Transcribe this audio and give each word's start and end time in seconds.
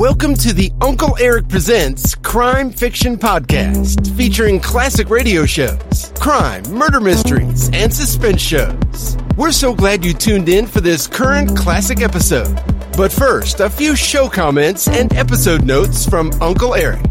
Welcome 0.00 0.32
to 0.36 0.54
the 0.54 0.72
Uncle 0.80 1.14
Eric 1.20 1.50
Presents 1.50 2.14
Crime 2.14 2.70
Fiction 2.70 3.18
Podcast, 3.18 4.16
featuring 4.16 4.58
classic 4.58 5.10
radio 5.10 5.44
shows, 5.44 6.10
crime, 6.18 6.62
murder 6.70 7.00
mysteries, 7.00 7.68
and 7.74 7.92
suspense 7.92 8.40
shows. 8.40 9.18
We're 9.36 9.52
so 9.52 9.74
glad 9.74 10.02
you 10.02 10.14
tuned 10.14 10.48
in 10.48 10.66
for 10.66 10.80
this 10.80 11.06
current 11.06 11.54
classic 11.54 12.00
episode. 12.00 12.58
But 12.96 13.12
first, 13.12 13.60
a 13.60 13.68
few 13.68 13.94
show 13.94 14.26
comments 14.26 14.88
and 14.88 15.12
episode 15.12 15.66
notes 15.66 16.08
from 16.08 16.32
Uncle 16.40 16.74
Eric. 16.74 17.04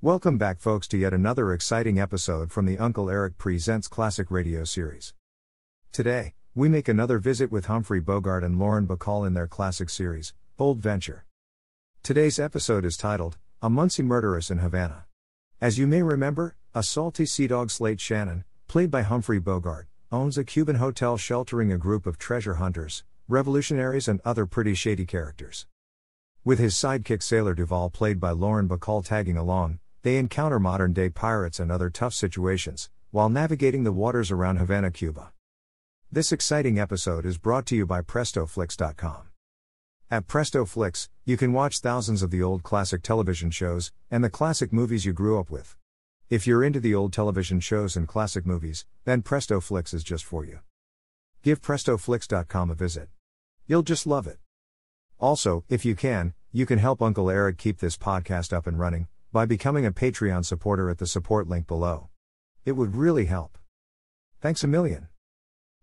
Welcome 0.00 0.38
back, 0.38 0.60
folks, 0.60 0.86
to 0.88 0.96
yet 0.96 1.12
another 1.12 1.52
exciting 1.52 1.98
episode 1.98 2.52
from 2.52 2.66
the 2.66 2.78
Uncle 2.78 3.10
Eric 3.10 3.36
Presents 3.36 3.88
Classic 3.88 4.30
Radio 4.30 4.62
series. 4.62 5.12
Today, 5.90 6.34
we 6.54 6.68
make 6.68 6.86
another 6.86 7.18
visit 7.18 7.50
with 7.50 7.66
Humphrey 7.66 7.98
Bogart 7.98 8.44
and 8.44 8.60
Lauren 8.60 8.86
Bacall 8.86 9.26
in 9.26 9.34
their 9.34 9.48
classic 9.48 9.90
series, 9.90 10.32
Bold 10.56 10.78
Venture. 10.78 11.24
Today's 12.04 12.40
episode 12.40 12.84
is 12.84 12.96
titled, 12.96 13.38
A 13.62 13.70
Muncie 13.70 14.02
Murderess 14.02 14.50
in 14.50 14.58
Havana. 14.58 15.04
As 15.60 15.78
you 15.78 15.86
may 15.86 16.02
remember, 16.02 16.56
a 16.74 16.82
salty 16.82 17.24
sea 17.24 17.46
dog 17.46 17.70
Slate 17.70 18.00
Shannon, 18.00 18.42
played 18.66 18.90
by 18.90 19.02
Humphrey 19.02 19.38
Bogart, 19.38 19.86
owns 20.10 20.36
a 20.36 20.42
Cuban 20.42 20.76
hotel 20.76 21.16
sheltering 21.16 21.70
a 21.70 21.78
group 21.78 22.04
of 22.04 22.18
treasure 22.18 22.54
hunters, 22.54 23.04
revolutionaries, 23.28 24.08
and 24.08 24.20
other 24.24 24.46
pretty 24.46 24.74
shady 24.74 25.06
characters. 25.06 25.68
With 26.42 26.58
his 26.58 26.74
sidekick 26.74 27.22
Sailor 27.22 27.54
Duval, 27.54 27.90
played 27.90 28.18
by 28.18 28.32
Lauren 28.32 28.68
Bacall, 28.68 29.04
tagging 29.04 29.36
along, 29.36 29.78
they 30.02 30.16
encounter 30.16 30.58
modern 30.58 30.92
day 30.92 31.08
pirates 31.08 31.60
and 31.60 31.70
other 31.70 31.88
tough 31.88 32.14
situations, 32.14 32.90
while 33.12 33.28
navigating 33.28 33.84
the 33.84 33.92
waters 33.92 34.32
around 34.32 34.56
Havana, 34.56 34.90
Cuba. 34.90 35.32
This 36.10 36.32
exciting 36.32 36.80
episode 36.80 37.24
is 37.24 37.38
brought 37.38 37.64
to 37.66 37.76
you 37.76 37.86
by 37.86 38.02
PrestoFlix.com. 38.02 39.28
At 40.12 40.26
Presto 40.26 40.66
PrestoFlix, 40.66 41.08
you 41.24 41.38
can 41.38 41.54
watch 41.54 41.78
thousands 41.78 42.22
of 42.22 42.30
the 42.30 42.42
old 42.42 42.62
classic 42.62 43.00
television 43.00 43.50
shows 43.50 43.92
and 44.10 44.22
the 44.22 44.28
classic 44.28 44.70
movies 44.70 45.06
you 45.06 45.14
grew 45.14 45.40
up 45.40 45.50
with. 45.50 45.74
If 46.28 46.46
you're 46.46 46.62
into 46.62 46.80
the 46.80 46.94
old 46.94 47.14
television 47.14 47.60
shows 47.60 47.96
and 47.96 48.06
classic 48.06 48.44
movies, 48.44 48.84
then 49.06 49.22
Presto 49.22 49.58
PrestoFlix 49.58 49.94
is 49.94 50.04
just 50.04 50.26
for 50.26 50.44
you. 50.44 50.58
Give 51.42 51.62
PrestoFlix.com 51.62 52.70
a 52.70 52.74
visit. 52.74 53.08
You'll 53.66 53.82
just 53.82 54.06
love 54.06 54.26
it. 54.26 54.36
Also, 55.18 55.64
if 55.70 55.82
you 55.82 55.94
can, 55.94 56.34
you 56.52 56.66
can 56.66 56.78
help 56.78 57.00
Uncle 57.00 57.30
Eric 57.30 57.56
keep 57.56 57.78
this 57.78 57.96
podcast 57.96 58.52
up 58.52 58.66
and 58.66 58.78
running 58.78 59.08
by 59.32 59.46
becoming 59.46 59.86
a 59.86 59.92
Patreon 59.92 60.44
supporter 60.44 60.90
at 60.90 60.98
the 60.98 61.06
support 61.06 61.48
link 61.48 61.66
below. 61.66 62.10
It 62.66 62.72
would 62.72 62.96
really 62.96 63.24
help. 63.24 63.56
Thanks 64.42 64.62
a 64.62 64.68
million. 64.68 65.08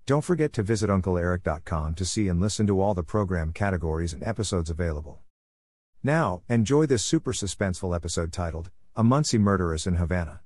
Don't 0.10 0.22
forget 0.22 0.54
to 0.54 0.64
visit 0.64 0.90
UncleEric.com 0.90 1.94
to 1.94 2.04
see 2.04 2.30
and 2.30 2.42
listen 2.42 2.66
to 2.66 2.82
all 2.82 2.96
the 2.96 3.04
program 3.04 3.54
categories 3.54 4.12
and 4.12 4.24
episodes 4.24 4.72
available. 4.72 5.20
Now, 6.02 6.42
enjoy 6.50 6.88
this 6.88 7.06
super 7.06 7.32
suspenseful 7.32 7.96
episode 7.96 8.34
titled, 8.34 8.72
A 8.96 9.04
Muncie 9.04 9.38
Murderess 9.38 9.86
in 9.86 9.98
Havana. 9.98 10.42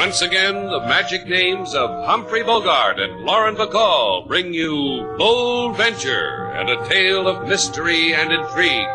Once 0.00 0.22
again, 0.22 0.54
the 0.70 0.80
magic 0.80 1.26
names 1.26 1.74
of 1.74 1.90
Humphrey 2.06 2.42
Bogart 2.42 2.98
and 2.98 3.20
Lauren 3.20 3.54
Bacall 3.54 4.26
bring 4.26 4.54
you 4.54 5.14
Bold 5.18 5.76
Venture 5.76 6.46
and 6.54 6.70
a 6.70 6.88
tale 6.88 7.28
of 7.28 7.46
mystery 7.46 8.14
and 8.14 8.32
intrigue. 8.32 8.88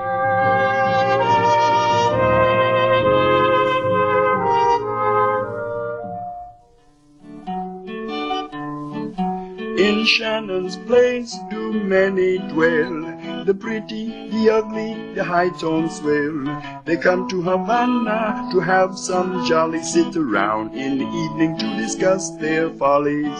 In 9.77 10.05
Shannon's 10.07 10.75
place 10.87 11.37
do 11.51 11.71
many 11.71 12.39
dwell. 12.39 13.14
The 13.45 13.53
pretty, 13.53 14.29
the 14.31 14.49
ugly, 14.49 15.13
the 15.13 15.23
high 15.23 15.49
tone 15.49 15.87
swell. 15.87 16.81
They 16.83 16.97
come 16.97 17.29
to 17.29 17.43
Havana 17.43 18.49
to 18.51 18.59
have 18.59 18.97
some 18.97 19.45
jolly 19.45 19.83
sit 19.83 20.17
around 20.17 20.73
in 20.73 20.97
the 20.97 21.05
evening 21.05 21.55
to 21.59 21.77
discuss 21.77 22.31
their 22.37 22.71
follies. 22.71 23.37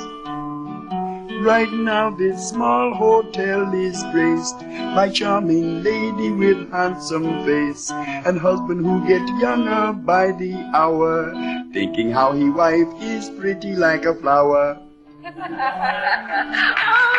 Right 1.41 1.71
now 1.73 2.11
this 2.11 2.49
small 2.49 2.93
hotel 2.93 3.73
is 3.73 4.03
graced 4.11 4.59
by 4.93 5.09
charming 5.09 5.81
lady 5.81 6.29
with 6.29 6.72
handsome 6.72 7.43
face 7.43 7.89
and 7.89 8.37
husband 8.37 8.85
who 8.85 9.07
get 9.07 9.27
younger 9.39 9.91
by 9.91 10.33
the 10.33 10.53
hour, 10.75 11.33
thinking 11.73 12.11
how 12.11 12.31
he 12.33 12.47
wife 12.47 12.93
is 13.01 13.31
pretty 13.31 13.75
like 13.75 14.05
a 14.05 14.13
flower. 14.13 14.79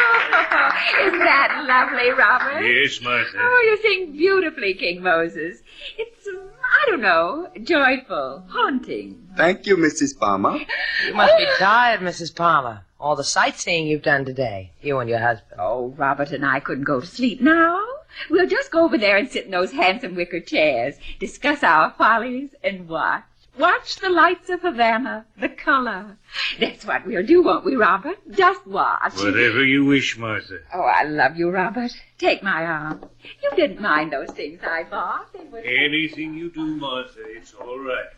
oh, 0.53 1.07
isn't 1.07 1.19
that 1.19 1.65
lovely, 1.67 2.11
Robert? 2.11 2.63
Yes, 2.65 3.01
Martha. 3.03 3.39
Oh, 3.39 3.63
you 3.65 3.83
sing 3.83 4.13
beautifully, 4.13 4.75
King 4.75 5.03
Moses. 5.03 5.61
It's, 5.99 6.27
um, 6.29 6.41
I 6.63 6.91
don't 6.91 7.01
know, 7.01 7.49
joyful, 7.63 8.45
haunting. 8.49 9.29
Thank 9.37 9.67
you, 9.67 9.77
Mrs. 9.77 10.19
Palmer. 10.19 10.59
You 11.07 11.15
must 11.15 11.37
be 11.37 11.47
tired, 11.59 12.01
Mrs. 12.01 12.35
Palmer. 12.35 12.83
All 12.99 13.17
the 13.17 13.25
sightseeing 13.25 13.87
you've 13.87 14.03
done 14.03 14.25
today, 14.25 14.73
you 14.81 14.99
and 14.99 15.11
your 15.11 15.19
husband. 15.19 15.61
Oh, 15.61 15.89
Robert 15.97 16.31
and 16.31 16.47
I 16.47 16.61
couldn't 16.61 16.85
go 16.85 17.01
to 17.01 17.07
sleep 17.07 17.41
now. 17.41 17.83
We'll 18.31 18.49
just 18.49 18.71
go 18.71 18.85
over 18.85 18.97
there 18.97 19.17
and 19.17 19.29
sit 19.29 19.45
in 19.45 19.51
those 19.51 19.73
handsome 19.73 20.15
wicker 20.15 20.41
chairs, 20.41 20.97
discuss 21.19 21.63
our 21.63 21.91
follies, 21.99 22.51
and 22.65 22.89
watch. 22.89 23.25
Watch 23.59 23.97
the 23.97 24.11
lights 24.11 24.51
of 24.51 24.61
Havana, 24.61 25.25
the 25.41 25.49
color. 25.49 26.19
That's 26.61 26.85
what 26.85 27.07
we'll 27.07 27.25
do, 27.25 27.43
won't 27.43 27.65
we, 27.65 27.75
Robert? 27.75 28.19
Just 28.31 28.67
watch. 28.67 29.17
Whatever 29.17 29.65
you 29.65 29.87
wish, 29.87 30.19
Martha. 30.19 30.59
Oh, 30.75 30.83
I 30.83 31.05
love 31.05 31.37
you, 31.37 31.51
Robert. 31.51 31.93
Take 32.19 32.43
my 32.43 32.65
arm. 32.65 33.09
You 33.43 33.51
didn't 33.57 33.81
mind 33.81 34.13
those 34.13 34.31
things 34.31 34.61
I 34.63 34.83
bought. 34.83 35.35
Anything 35.65 36.35
you 36.35 36.51
do, 36.51 36.67
Martha, 36.77 37.21
it's 37.25 37.55
all 37.55 37.79
right. 37.79 38.11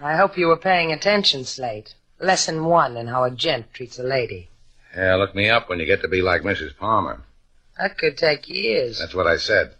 I 0.00 0.16
hope 0.16 0.38
you 0.38 0.46
were 0.46 0.56
paying 0.56 0.92
attention, 0.92 1.44
Slate. 1.44 1.94
Lesson 2.18 2.64
one 2.64 2.96
in 2.96 3.08
how 3.08 3.24
a 3.24 3.30
gent 3.30 3.74
treats 3.74 3.98
a 3.98 4.02
lady. 4.02 4.48
Yeah, 4.96 5.16
look 5.16 5.34
me 5.34 5.50
up 5.50 5.68
when 5.68 5.78
you 5.78 5.86
get 5.86 6.02
to 6.02 6.08
be 6.08 6.22
like 6.22 6.42
Mrs. 6.42 6.76
Palmer. 6.76 7.20
That 7.78 7.98
could 7.98 8.16
take 8.16 8.48
years. 8.48 8.98
That's 8.98 9.14
what 9.14 9.26
I 9.26 9.36
said. 9.36 9.74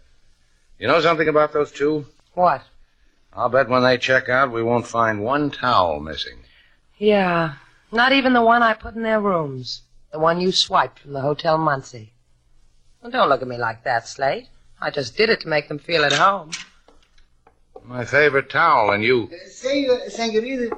You 0.77 0.87
know 0.87 1.01
something 1.01 1.27
about 1.27 1.53
those 1.53 1.71
two? 1.71 2.05
What? 2.33 2.63
I'll 3.35 3.49
bet 3.49 3.69
when 3.69 3.83
they 3.83 3.97
check 3.97 4.29
out, 4.29 4.51
we 4.51 4.61
won't 4.61 4.85
find 4.85 5.23
one 5.23 5.49
towel 5.49 5.99
missing. 5.99 6.39
Yeah, 6.97 7.55
not 7.91 8.11
even 8.11 8.33
the 8.33 8.43
one 8.43 8.61
I 8.61 8.73
put 8.73 8.95
in 8.95 9.03
their 9.03 9.19
rooms. 9.19 9.81
The 10.11 10.19
one 10.19 10.39
you 10.39 10.51
swiped 10.51 10.99
from 10.99 11.13
the 11.13 11.21
Hotel 11.21 11.57
Muncie. 11.57 12.13
Well, 13.01 13.11
don't 13.11 13.29
look 13.29 13.41
at 13.41 13.47
me 13.47 13.57
like 13.57 13.83
that, 13.83 14.07
Slate. 14.07 14.47
I 14.79 14.91
just 14.91 15.17
did 15.17 15.29
it 15.29 15.41
to 15.41 15.47
make 15.47 15.67
them 15.67 15.79
feel 15.79 16.05
at 16.05 16.13
home. 16.13 16.51
My 17.83 18.05
favorite 18.05 18.49
towel, 18.49 18.91
and 18.91 19.03
you. 19.03 19.29
Uh, 19.33 19.49
Senor, 19.49 20.09
senorita, 20.09 20.77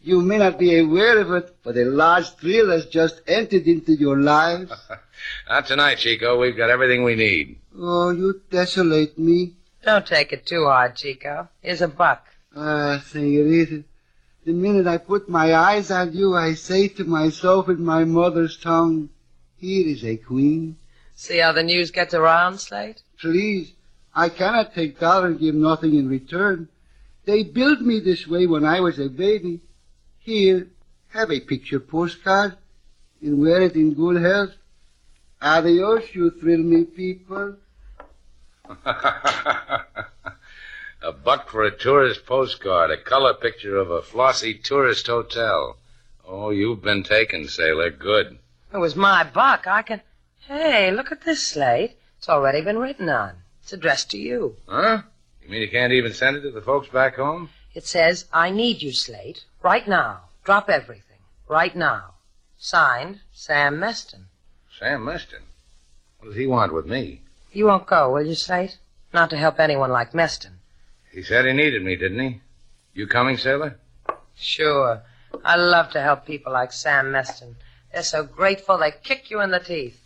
you 0.00 0.22
may 0.22 0.38
not 0.38 0.58
be 0.58 0.78
aware 0.78 1.18
of 1.18 1.32
it, 1.32 1.56
but 1.62 1.76
a 1.76 1.84
large 1.84 2.30
thrill 2.36 2.70
has 2.70 2.86
just 2.86 3.20
entered 3.26 3.66
into 3.66 3.92
your 3.92 4.16
lives. 4.16 4.72
Not 5.48 5.66
tonight, 5.66 5.96
Chico. 5.96 6.38
We've 6.40 6.56
got 6.56 6.70
everything 6.70 7.02
we 7.02 7.16
need. 7.16 7.58
Oh, 7.76 8.10
you 8.10 8.40
desolate 8.50 9.18
me. 9.18 9.54
Don't 9.84 10.06
take 10.06 10.32
it 10.32 10.46
too 10.46 10.64
hard, 10.64 10.96
Chico. 10.96 11.48
Here's 11.60 11.82
a 11.82 11.88
buck. 11.88 12.26
Ah, 12.56 13.02
senorita, 13.06 13.84
the 14.44 14.52
minute 14.52 14.86
I 14.86 14.98
put 14.98 15.28
my 15.28 15.54
eyes 15.54 15.90
on 15.90 16.12
you, 16.14 16.34
I 16.34 16.54
say 16.54 16.88
to 16.88 17.04
myself 17.04 17.68
in 17.68 17.84
my 17.84 18.04
mother's 18.04 18.56
tongue, 18.56 19.10
here 19.56 19.86
is 19.86 20.04
a 20.04 20.16
queen. 20.16 20.76
See 21.14 21.38
how 21.38 21.52
the 21.52 21.62
news 21.62 21.90
gets 21.90 22.14
around, 22.14 22.58
Slate? 22.58 23.02
Please, 23.20 23.72
I 24.14 24.28
cannot 24.28 24.74
take 24.74 24.98
dollar 24.98 25.26
and 25.26 25.38
give 25.38 25.54
nothing 25.54 25.94
in 25.94 26.08
return. 26.08 26.68
They 27.24 27.42
built 27.42 27.80
me 27.80 28.00
this 28.00 28.26
way 28.26 28.46
when 28.46 28.64
I 28.64 28.80
was 28.80 28.98
a 28.98 29.08
baby. 29.08 29.60
Here, 30.18 30.68
have 31.08 31.30
a 31.30 31.40
picture 31.40 31.80
postcard 31.80 32.56
and 33.20 33.40
wear 33.40 33.62
it 33.62 33.74
in 33.74 33.94
good 33.94 34.22
health. 34.22 34.54
Adios, 35.42 36.14
you 36.14 36.30
thrill 36.30 36.62
me 36.62 36.84
people. 36.84 37.56
a 41.02 41.12
buck 41.12 41.48
for 41.48 41.62
a 41.64 41.76
tourist 41.76 42.26
postcard, 42.26 42.90
a 42.90 42.96
color 42.96 43.34
picture 43.34 43.76
of 43.76 43.90
a 43.90 44.02
flossy 44.02 44.54
tourist 44.54 45.06
hotel. 45.06 45.76
Oh, 46.26 46.50
you've 46.50 46.82
been 46.82 47.02
taken, 47.02 47.48
sailor. 47.48 47.90
Good. 47.90 48.38
It 48.72 48.78
was 48.78 48.94
my 48.94 49.24
buck. 49.24 49.66
I 49.66 49.82
can. 49.82 50.02
Hey, 50.40 50.90
look 50.90 51.10
at 51.10 51.22
this 51.22 51.46
slate. 51.46 51.96
It's 52.18 52.28
already 52.28 52.60
been 52.60 52.78
written 52.78 53.08
on. 53.08 53.36
It's 53.62 53.72
addressed 53.72 54.10
to 54.10 54.18
you. 54.18 54.56
Huh? 54.66 55.02
You 55.42 55.48
mean 55.48 55.62
you 55.62 55.70
can't 55.70 55.92
even 55.92 56.12
send 56.12 56.36
it 56.36 56.42
to 56.42 56.50
the 56.50 56.60
folks 56.60 56.88
back 56.88 57.16
home? 57.16 57.50
It 57.74 57.86
says, 57.86 58.26
I 58.32 58.50
need 58.50 58.82
you, 58.82 58.92
Slate. 58.92 59.44
Right 59.62 59.86
now. 59.86 60.22
Drop 60.44 60.68
everything. 60.68 61.20
Right 61.48 61.76
now. 61.76 62.14
Signed, 62.58 63.20
Sam 63.32 63.78
Meston. 63.78 64.24
Sam 64.78 65.04
Meston? 65.04 65.42
What 66.18 66.28
does 66.28 66.36
he 66.36 66.46
want 66.46 66.72
with 66.72 66.86
me? 66.86 67.22
You 67.52 67.66
won't 67.66 67.86
go, 67.86 68.12
will 68.12 68.26
you, 68.26 68.34
Slate? 68.34 68.78
Not 69.12 69.30
to 69.30 69.36
help 69.36 69.58
anyone 69.58 69.90
like 69.90 70.12
Meston. 70.12 70.58
He 71.12 71.22
said 71.22 71.46
he 71.46 71.52
needed 71.52 71.82
me, 71.82 71.96
didn't 71.96 72.20
he? 72.20 72.40
You 72.94 73.06
coming, 73.06 73.36
Sailor? 73.36 73.78
Sure. 74.36 75.02
I 75.44 75.56
love 75.56 75.90
to 75.92 76.00
help 76.00 76.26
people 76.26 76.52
like 76.52 76.72
Sam 76.72 77.06
Meston. 77.06 77.54
They're 77.92 78.02
so 78.02 78.22
grateful 78.22 78.78
they 78.78 78.92
kick 79.02 79.30
you 79.30 79.40
in 79.40 79.50
the 79.50 79.60
teeth. 79.60 80.00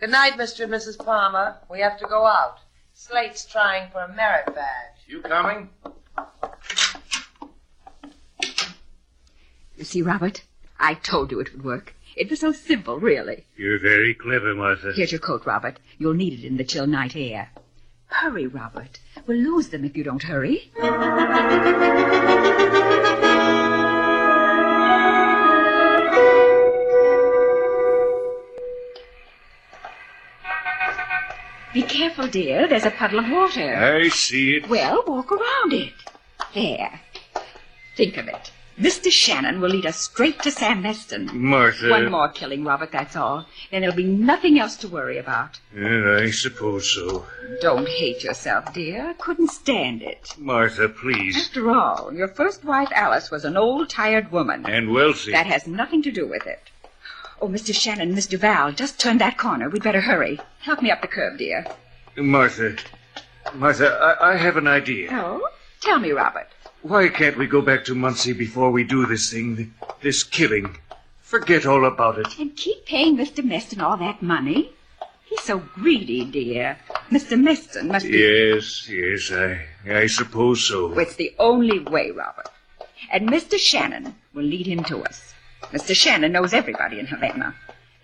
Good 0.00 0.10
night, 0.10 0.34
Mr. 0.34 0.64
and 0.64 0.72
Mrs. 0.72 0.98
Palmer. 0.98 1.56
We 1.70 1.80
have 1.80 1.98
to 1.98 2.06
go 2.06 2.26
out. 2.26 2.58
Slate's 2.92 3.46
trying 3.46 3.90
for 3.90 4.00
a 4.00 4.14
merit 4.14 4.46
badge. 4.46 4.98
You 5.06 5.22
coming? 5.22 5.70
You 9.76 9.84
see, 9.84 10.02
Robert, 10.02 10.42
I 10.78 10.94
told 10.94 11.30
you 11.30 11.40
it 11.40 11.52
would 11.52 11.64
work. 11.64 11.94
It 12.16 12.30
was 12.30 12.40
so 12.40 12.52
simple, 12.52 12.98
really. 12.98 13.46
You're 13.56 13.78
very 13.78 14.14
clever, 14.14 14.54
Martha. 14.54 14.92
Here's 14.94 15.12
your 15.12 15.20
coat, 15.20 15.44
Robert. 15.44 15.78
You'll 15.98 16.14
need 16.14 16.32
it 16.38 16.46
in 16.46 16.56
the 16.56 16.64
chill 16.64 16.86
night 16.86 17.16
air. 17.16 17.50
Hurry, 18.06 18.46
Robert. 18.46 19.00
We'll 19.26 19.38
lose 19.38 19.68
them 19.68 19.84
if 19.84 19.96
you 19.96 20.04
don't 20.04 20.22
hurry. 20.22 20.70
Be 31.74 31.82
careful, 31.82 32.26
dear. 32.28 32.66
There's 32.66 32.86
a 32.86 32.90
puddle 32.90 33.18
of 33.20 33.30
water. 33.30 33.76
I 33.76 34.08
see 34.08 34.56
it. 34.56 34.68
Well, 34.68 35.04
walk 35.06 35.30
around 35.30 35.72
it. 35.72 35.92
There. 36.54 37.00
Think 37.96 38.16
of 38.16 38.26
it. 38.26 38.50
Mr. 38.78 39.10
Shannon 39.10 39.60
will 39.60 39.70
lead 39.70 39.86
us 39.86 39.96
straight 39.98 40.40
to 40.42 40.52
Sam 40.52 40.82
Meston. 40.84 41.32
Martha. 41.32 41.90
One 41.90 42.12
more 42.12 42.28
killing, 42.28 42.64
Robert, 42.64 42.92
that's 42.92 43.16
all. 43.16 43.46
Then 43.72 43.80
there'll 43.80 43.96
be 43.96 44.04
nothing 44.04 44.56
else 44.60 44.76
to 44.76 44.88
worry 44.88 45.18
about. 45.18 45.58
Yeah, 45.74 46.20
I 46.22 46.30
suppose 46.30 46.88
so. 46.88 47.26
Don't 47.60 47.88
hate 47.88 48.22
yourself, 48.22 48.72
dear. 48.72 49.16
Couldn't 49.18 49.50
stand 49.50 50.02
it. 50.02 50.32
Martha, 50.38 50.88
please. 50.88 51.36
After 51.36 51.72
all, 51.72 52.12
your 52.14 52.28
first 52.28 52.64
wife, 52.64 52.90
Alice, 52.94 53.32
was 53.32 53.44
an 53.44 53.56
old, 53.56 53.90
tired 53.90 54.30
woman. 54.30 54.64
And 54.64 54.92
wealthy. 54.92 55.32
That 55.32 55.46
has 55.46 55.66
nothing 55.66 56.02
to 56.02 56.12
do 56.12 56.28
with 56.28 56.46
it. 56.46 56.70
Oh, 57.40 57.48
Mr. 57.48 57.74
Shannon, 57.74 58.14
Miss 58.14 58.26
Duval, 58.26 58.72
just 58.72 59.00
turn 59.00 59.18
that 59.18 59.38
corner. 59.38 59.68
We'd 59.68 59.82
better 59.82 60.02
hurry. 60.02 60.38
Help 60.60 60.82
me 60.82 60.92
up 60.92 61.02
the 61.02 61.08
curb, 61.08 61.38
dear. 61.38 61.66
Martha. 62.16 62.76
Martha, 63.54 64.16
I, 64.20 64.34
I 64.34 64.36
have 64.36 64.56
an 64.56 64.68
idea. 64.68 65.08
Oh? 65.10 65.48
Tell 65.80 65.98
me, 65.98 66.10
Robert. 66.10 66.48
Why 66.82 67.08
can't 67.08 67.36
we 67.36 67.46
go 67.46 67.60
back 67.60 67.84
to 67.86 67.94
Muncie 67.94 68.32
before 68.32 68.70
we 68.70 68.84
do 68.84 69.04
this 69.04 69.32
thing, 69.32 69.74
this 70.00 70.22
killing? 70.22 70.76
Forget 71.20 71.66
all 71.66 71.84
about 71.84 72.18
it. 72.18 72.38
And 72.38 72.54
keep 72.56 72.86
paying 72.86 73.16
Mr. 73.16 73.44
Meston 73.44 73.82
all 73.82 73.96
that 73.96 74.22
money? 74.22 74.70
He's 75.24 75.42
so 75.42 75.58
greedy, 75.58 76.24
dear. 76.24 76.78
Mr. 77.10 77.36
Meston 77.38 77.88
must 77.88 78.06
be... 78.06 78.18
Yes, 78.18 78.88
yes, 78.88 79.32
I, 79.32 79.66
I 79.92 80.06
suppose 80.06 80.66
so. 80.66 80.96
It's 80.98 81.16
the 81.16 81.34
only 81.38 81.80
way, 81.80 82.12
Robert. 82.12 82.48
And 83.12 83.28
Mr. 83.28 83.58
Shannon 83.58 84.14
will 84.32 84.44
lead 84.44 84.66
him 84.66 84.84
to 84.84 85.02
us. 85.02 85.34
Mr. 85.72 85.94
Shannon 85.96 86.32
knows 86.32 86.54
everybody 86.54 87.00
in 87.00 87.06
Havana. 87.06 87.54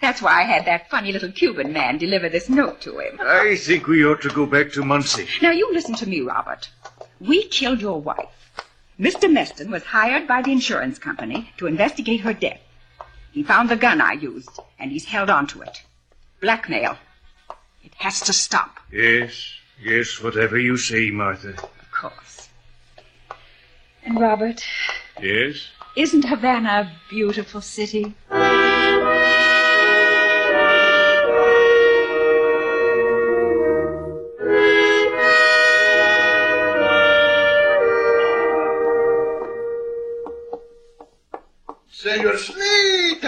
That's 0.00 0.20
why 0.20 0.40
I 0.40 0.42
had 0.42 0.66
that 0.66 0.90
funny 0.90 1.12
little 1.12 1.32
Cuban 1.32 1.72
man 1.72 1.96
deliver 1.96 2.28
this 2.28 2.48
note 2.48 2.80
to 2.82 2.98
him. 2.98 3.18
I 3.22 3.56
think 3.56 3.86
we 3.86 4.04
ought 4.04 4.20
to 4.22 4.30
go 4.30 4.44
back 4.44 4.72
to 4.72 4.84
Muncie. 4.84 5.28
Now, 5.40 5.52
you 5.52 5.72
listen 5.72 5.94
to 5.94 6.08
me, 6.08 6.20
Robert. 6.20 6.68
We 7.20 7.44
killed 7.44 7.80
your 7.80 8.00
wife. 8.00 8.43
Mr. 8.98 9.30
Meston 9.30 9.70
was 9.70 9.82
hired 9.84 10.26
by 10.26 10.40
the 10.42 10.52
insurance 10.52 10.98
company 10.98 11.50
to 11.56 11.66
investigate 11.66 12.20
her 12.20 12.32
death. 12.32 12.60
He 13.32 13.42
found 13.42 13.68
the 13.68 13.76
gun 13.76 14.00
I 14.00 14.12
used, 14.12 14.60
and 14.78 14.92
he's 14.92 15.06
held 15.06 15.30
on 15.30 15.46
to 15.48 15.62
it. 15.62 15.82
Blackmail. 16.40 16.96
It 17.82 17.92
has 17.98 18.20
to 18.22 18.32
stop, 18.32 18.78
Yes, 18.92 19.52
yes, 19.82 20.20
whatever 20.22 20.58
you 20.58 20.76
say, 20.76 21.10
Martha. 21.10 21.50
of 21.50 21.90
course. 21.92 22.48
And, 24.04 24.20
Robert, 24.20 24.62
Yes? 25.20 25.68
isn't 25.96 26.24
Havana 26.24 26.68
a 26.92 26.92
beautiful 27.10 27.60
city? 27.60 28.14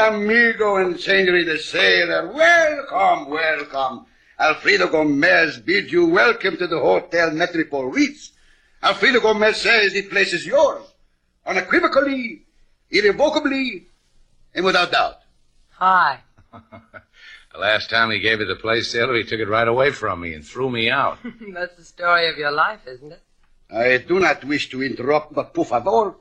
Amigo 0.07 0.77
and 0.77 0.99
senorita 0.99 1.59
sailor, 1.59 2.29
welcome, 2.33 3.31
welcome. 3.31 4.07
Alfredo 4.39 4.89
Gomez 4.89 5.59
bids 5.59 5.91
you 5.91 6.07
welcome 6.07 6.57
to 6.57 6.67
the 6.67 6.79
Hotel 6.79 7.31
Metropole 7.33 7.87
Ritz. 7.87 8.33
Alfredo 8.83 9.21
Gomez 9.21 9.57
says 9.57 9.93
the 9.93 10.03
place 10.03 10.33
is 10.33 10.47
yours, 10.47 10.85
unequivocally, 11.45 12.43
irrevocably, 12.91 13.87
and 14.55 14.65
without 14.65 14.93
doubt. 14.93 15.19
Hi. 15.71 16.21
The 17.53 17.63
last 17.63 17.89
time 17.89 18.11
he 18.11 18.19
gave 18.19 18.41
me 18.41 18.45
the 18.45 18.55
place, 18.55 18.91
Sailor, 18.91 19.15
he 19.15 19.25
took 19.25 19.41
it 19.41 19.49
right 19.49 19.67
away 19.67 19.91
from 19.91 20.21
me 20.21 20.35
and 20.35 20.45
threw 20.45 20.69
me 20.69 20.91
out. 20.91 21.17
That's 21.55 21.75
the 21.75 21.85
story 21.85 22.29
of 22.29 22.37
your 22.37 22.51
life, 22.51 22.81
isn't 22.87 23.13
it? 23.13 23.23
I 23.75 23.97
do 23.97 24.21
not 24.21 24.45
wish 24.45 24.69
to 24.71 24.83
interrupt, 24.83 25.33
but 25.33 25.55
por 25.55 25.65
favor, 25.65 26.17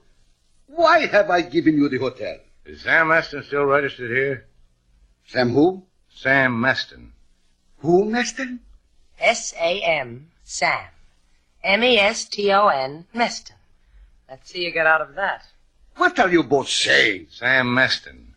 why 0.67 1.07
have 1.07 1.29
I 1.29 1.41
given 1.41 1.75
you 1.75 1.89
the 1.89 1.97
hotel? 1.97 2.37
Is 2.65 2.81
Sam 2.81 3.07
Meston 3.07 3.43
still 3.43 3.65
registered 3.65 4.09
here? 4.09 4.45
Sam 5.27 5.51
who? 5.51 5.83
Sam 6.13 6.53
Meston. 6.53 7.11
Who, 7.79 8.05
Meston? 8.05 8.59
S 9.19 9.53
A 9.59 9.81
M, 9.81 10.31
Sam. 10.43 10.87
M 11.63 11.83
E 11.83 11.99
S 11.99 12.25
T 12.25 12.51
O 12.51 12.67
N, 12.67 13.05
Meston. 13.13 13.55
Let's 14.27 14.51
see 14.51 14.65
you 14.65 14.71
get 14.71 14.87
out 14.87 15.01
of 15.01 15.13
that. 15.15 15.45
What 15.97 16.17
are 16.19 16.29
you 16.29 16.41
both 16.41 16.67
saying? 16.67 17.27
Sam 17.29 17.67
Meston. 17.67 18.33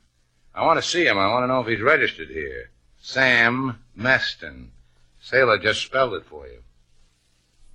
I 0.55 0.67
want 0.67 0.79
to 0.79 0.87
see 0.87 1.07
him. 1.07 1.17
I 1.17 1.29
want 1.29 1.45
to 1.45 1.47
know 1.47 1.61
if 1.61 1.67
he's 1.67 1.81
registered 1.81 2.29
here. 2.29 2.71
Sam 3.01 3.79
Meston. 3.99 4.69
Sailor 5.23 5.59
just 5.59 5.83
spelled 5.83 6.15
it 6.15 6.27
for 6.27 6.47
you. 6.47 6.63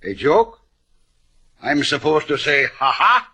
A 0.02 0.14
joke? 0.14 0.60
I'm 1.62 1.82
supposed 1.82 2.28
to 2.28 2.38
say 2.38 2.66
ha 2.66 2.92
ha? 2.92 3.32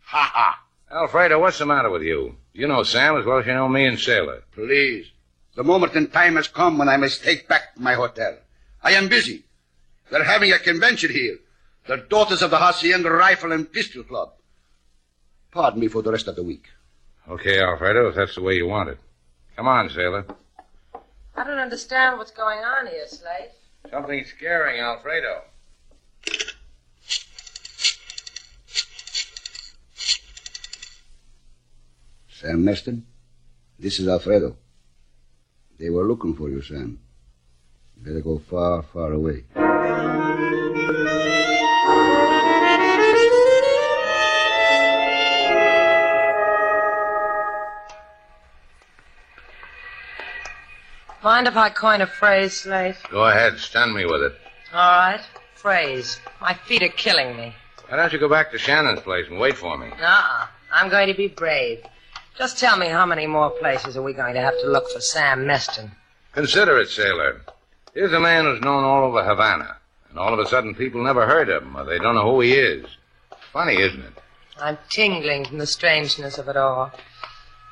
Ha 0.00 0.30
ha. 0.34 0.63
Alfredo, 0.94 1.40
what's 1.40 1.58
the 1.58 1.66
matter 1.66 1.90
with 1.90 2.02
you? 2.02 2.36
You 2.52 2.68
know 2.68 2.84
Sam 2.84 3.16
as 3.16 3.26
well 3.26 3.40
as 3.40 3.46
you 3.46 3.52
know 3.52 3.68
me 3.68 3.84
and 3.84 3.98
Sailor. 3.98 4.44
Please. 4.52 5.10
The 5.56 5.64
moment 5.64 5.94
in 5.94 6.06
time 6.06 6.36
has 6.36 6.46
come 6.46 6.78
when 6.78 6.88
I 6.88 6.96
must 6.96 7.24
take 7.24 7.48
back 7.48 7.76
my 7.76 7.94
hotel. 7.94 8.38
I 8.80 8.92
am 8.92 9.08
busy. 9.08 9.44
They're 10.10 10.22
having 10.22 10.52
a 10.52 10.58
convention 10.60 11.10
here. 11.10 11.38
The 11.88 11.96
Daughters 11.96 12.42
of 12.42 12.50
the 12.50 12.58
Hacienda 12.58 13.10
Rifle 13.10 13.50
and 13.50 13.72
Pistol 13.72 14.04
Club. 14.04 14.34
Pardon 15.50 15.80
me 15.80 15.88
for 15.88 16.00
the 16.00 16.12
rest 16.12 16.28
of 16.28 16.36
the 16.36 16.44
week. 16.44 16.66
Okay, 17.28 17.60
Alfredo, 17.60 18.08
if 18.08 18.14
that's 18.14 18.36
the 18.36 18.42
way 18.42 18.54
you 18.54 18.68
want 18.68 18.90
it. 18.90 18.98
Come 19.56 19.66
on, 19.66 19.90
Sailor. 19.90 20.24
I 21.36 21.42
don't 21.42 21.58
understand 21.58 22.18
what's 22.18 22.30
going 22.30 22.60
on 22.60 22.86
here, 22.86 23.06
Slate. 23.08 23.50
Something 23.90 24.24
scaring 24.24 24.80
Alfredo. 24.80 25.42
Sam 32.44 32.62
Meston, 32.62 33.04
this 33.78 33.98
is 33.98 34.06
Alfredo. 34.06 34.54
They 35.78 35.88
were 35.88 36.04
looking 36.04 36.34
for 36.34 36.50
you, 36.50 36.60
Sam. 36.60 37.00
You 37.96 38.04
better 38.04 38.20
go 38.20 38.38
far, 38.38 38.82
far 38.82 39.14
away. 39.14 39.44
Mind 51.22 51.48
if 51.48 51.56
I 51.56 51.70
coin 51.70 52.02
a 52.02 52.06
phrase, 52.06 52.60
Slate? 52.60 52.96
Go 53.10 53.26
ahead, 53.26 53.56
stun 53.58 53.94
me 53.94 54.04
with 54.04 54.22
it. 54.22 54.34
All 54.74 54.98
right. 54.98 55.20
Phrase. 55.54 56.20
My 56.42 56.52
feet 56.52 56.82
are 56.82 56.88
killing 56.88 57.38
me. 57.38 57.54
Why 57.88 57.96
don't 57.96 58.12
you 58.12 58.18
go 58.18 58.28
back 58.28 58.50
to 58.50 58.58
Shannon's 58.58 59.00
place 59.00 59.28
and 59.30 59.40
wait 59.40 59.56
for 59.56 59.78
me? 59.78 59.88
Uh-uh. 59.88 60.46
I'm 60.70 60.90
going 60.90 61.08
to 61.08 61.14
be 61.14 61.28
brave. 61.28 61.82
Just 62.36 62.58
tell 62.58 62.76
me 62.76 62.88
how 62.88 63.06
many 63.06 63.26
more 63.26 63.50
places 63.50 63.96
are 63.96 64.02
we 64.02 64.12
going 64.12 64.34
to 64.34 64.40
have 64.40 64.58
to 64.60 64.66
look 64.66 64.90
for 64.90 65.00
Sam 65.00 65.44
Meston? 65.46 65.90
Consider 66.32 66.78
it, 66.80 66.88
Sailor. 66.88 67.40
Here's 67.94 68.12
a 68.12 68.18
man 68.18 68.44
who's 68.44 68.60
known 68.60 68.82
all 68.82 69.04
over 69.04 69.24
Havana, 69.24 69.76
and 70.10 70.18
all 70.18 70.34
of 70.34 70.40
a 70.40 70.46
sudden 70.46 70.74
people 70.74 71.04
never 71.04 71.26
heard 71.26 71.48
of 71.48 71.62
him, 71.62 71.76
or 71.76 71.84
they 71.84 71.98
don't 71.98 72.16
know 72.16 72.32
who 72.32 72.40
he 72.40 72.54
is. 72.54 72.86
Funny, 73.52 73.76
isn't 73.76 74.02
it? 74.02 74.14
I'm 74.58 74.78
tingling 74.88 75.44
from 75.44 75.58
the 75.58 75.66
strangeness 75.66 76.38
of 76.38 76.48
it 76.48 76.56
all. 76.56 76.90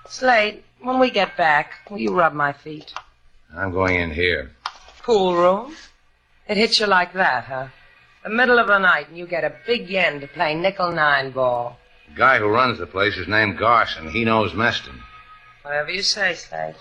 Slate, 0.08 0.64
when 0.80 1.00
we 1.00 1.10
get 1.10 1.36
back, 1.36 1.72
will 1.90 1.98
you 1.98 2.14
rub 2.14 2.32
my 2.32 2.52
feet? 2.52 2.94
I'm 3.56 3.72
going 3.72 3.96
in 3.96 4.12
here. 4.12 4.52
Pool 5.02 5.34
room? 5.34 5.74
It 6.48 6.56
hits 6.56 6.78
you 6.78 6.86
like 6.86 7.12
that, 7.14 7.44
huh? 7.44 7.66
The 8.22 8.30
middle 8.30 8.60
of 8.60 8.68
the 8.68 8.78
night 8.78 9.08
and 9.08 9.18
you 9.18 9.26
get 9.26 9.42
a 9.42 9.54
big 9.66 9.90
yen 9.90 10.20
to 10.20 10.28
play 10.28 10.54
nickel 10.54 10.92
nine 10.92 11.32
ball. 11.32 11.78
The 12.12 12.18
guy 12.18 12.38
who 12.38 12.48
runs 12.48 12.78
the 12.78 12.86
place 12.86 13.16
is 13.16 13.26
named 13.26 13.56
Garson. 13.56 14.10
He 14.10 14.24
knows 14.24 14.52
Meston. 14.52 15.00
Whatever 15.62 15.90
you 15.90 16.02
say, 16.02 16.34
Slate. 16.34 16.74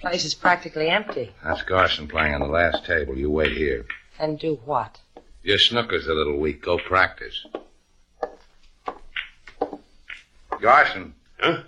Place 0.00 0.24
is 0.26 0.34
practically 0.34 0.88
empty. 0.88 1.32
That's 1.42 1.62
Garson 1.62 2.06
playing 2.06 2.34
on 2.34 2.40
the 2.40 2.46
last 2.48 2.84
table. 2.84 3.16
You 3.16 3.30
wait 3.30 3.56
here. 3.56 3.86
And 4.18 4.38
do 4.38 4.60
what? 4.66 5.00
Your 5.42 5.58
snooker's 5.58 6.06
a 6.08 6.12
little 6.14 6.38
weak. 6.38 6.62
Go 6.62 6.76
practice. 6.78 7.46
Garson, 10.60 11.14
Huh? 11.38 11.62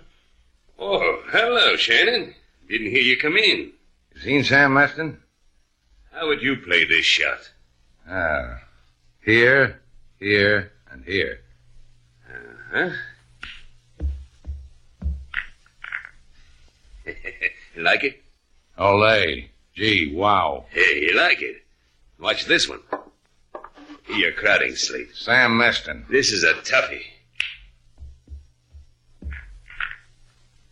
Oh, 0.77 1.23
hello, 1.29 1.75
Shannon. 1.75 2.35
Didn't 2.69 2.91
hear 2.91 3.01
you 3.01 3.17
come 3.17 3.37
in. 3.37 3.71
you 4.15 4.21
seen 4.21 4.43
Sam 4.43 4.71
Meston? 4.71 5.17
How 6.11 6.27
would 6.27 6.41
you 6.41 6.57
play 6.57 6.85
this 6.85 7.05
shot? 7.05 7.51
Ah. 8.07 8.59
Here, 9.23 9.79
here, 10.19 10.71
and 10.91 11.03
here. 11.03 11.41
Huh? 12.71 12.89
you 17.05 17.13
like 17.83 18.03
it? 18.03 18.21
Olay. 18.77 19.49
Gee, 19.75 20.13
wow. 20.15 20.65
Hey, 20.71 21.01
you 21.01 21.15
like 21.17 21.41
it? 21.41 21.57
Watch 22.19 22.45
this 22.45 22.67
one. 22.69 22.81
You're 24.09 24.31
crowding, 24.31 24.75
Slate. 24.75 25.15
Sam 25.15 25.51
Meston. 25.51 26.07
This 26.09 26.31
is 26.31 26.43
a 26.43 26.53
toughie. 26.53 27.03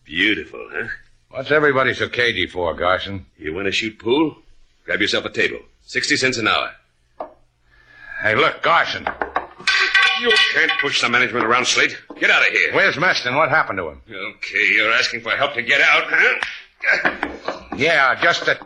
Beautiful, 0.04 0.68
huh? 0.72 0.88
What's 1.30 1.50
everybody 1.50 1.94
so 1.94 2.08
cagey 2.08 2.46
for, 2.46 2.74
Garson? 2.74 3.26
You 3.36 3.54
want 3.54 3.66
to 3.66 3.72
shoot 3.72 3.98
pool? 3.98 4.36
Grab 4.84 5.00
yourself 5.00 5.26
a 5.26 5.30
table. 5.30 5.60
Sixty 5.82 6.16
cents 6.16 6.38
an 6.38 6.48
hour. 6.48 6.72
Hey, 8.22 8.34
look, 8.34 8.62
Garson. 8.62 9.06
You 10.20 10.32
can't 10.52 10.72
push 10.80 11.00
the 11.00 11.08
management 11.08 11.44
around, 11.44 11.66
Slate. 11.66 11.96
Get 12.18 12.30
out 12.30 12.42
of 12.42 12.48
here. 12.48 12.74
Where's 12.74 12.96
Meston? 12.96 13.36
What 13.36 13.48
happened 13.50 13.78
to 13.78 13.88
him? 13.90 14.02
Okay, 14.08 14.72
you're 14.74 14.92
asking 14.92 15.20
for 15.20 15.30
help 15.30 15.54
to 15.54 15.62
get 15.62 15.80
out, 15.80 16.04
huh? 16.08 17.68
Yeah, 17.76 18.20
just 18.20 18.44
that. 18.46 18.60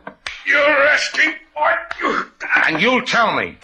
You're 0.47 0.59
asking 0.89 1.35
for 1.53 1.71
it. 1.71 2.27
And 2.67 2.81
you'll 2.81 3.03
tell 3.03 3.37
me. 3.37 3.59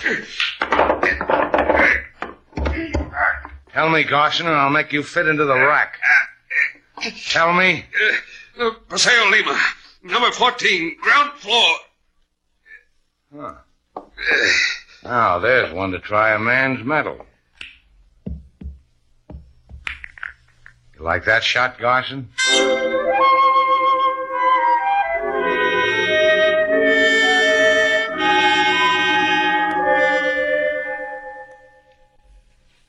Tell 3.73 3.89
me, 3.89 4.05
Garson, 4.05 4.47
and 4.47 4.57
I'll 4.57 4.71
make 4.71 4.93
you 4.93 5.03
fit 5.03 5.27
into 5.27 5.47
the 5.47 5.55
rack. 5.55 5.99
Tell 7.31 7.55
me. 7.55 7.87
Uh, 8.61 8.73
Paseo 8.89 9.31
Lima, 9.31 9.59
number 10.03 10.31
14, 10.33 10.97
ground 11.01 11.33
floor. 11.39 11.77
Huh. 13.35 13.55
Now, 15.05 15.39
there's 15.39 15.73
one 15.73 15.93
to 15.93 16.01
try 16.01 16.33
a 16.35 16.39
man's 16.39 16.85
mettle. 16.85 17.25
You 20.95 21.05
like 21.05 21.25
that 21.27 21.45
shot, 21.45 21.79
Garson? 21.79 22.29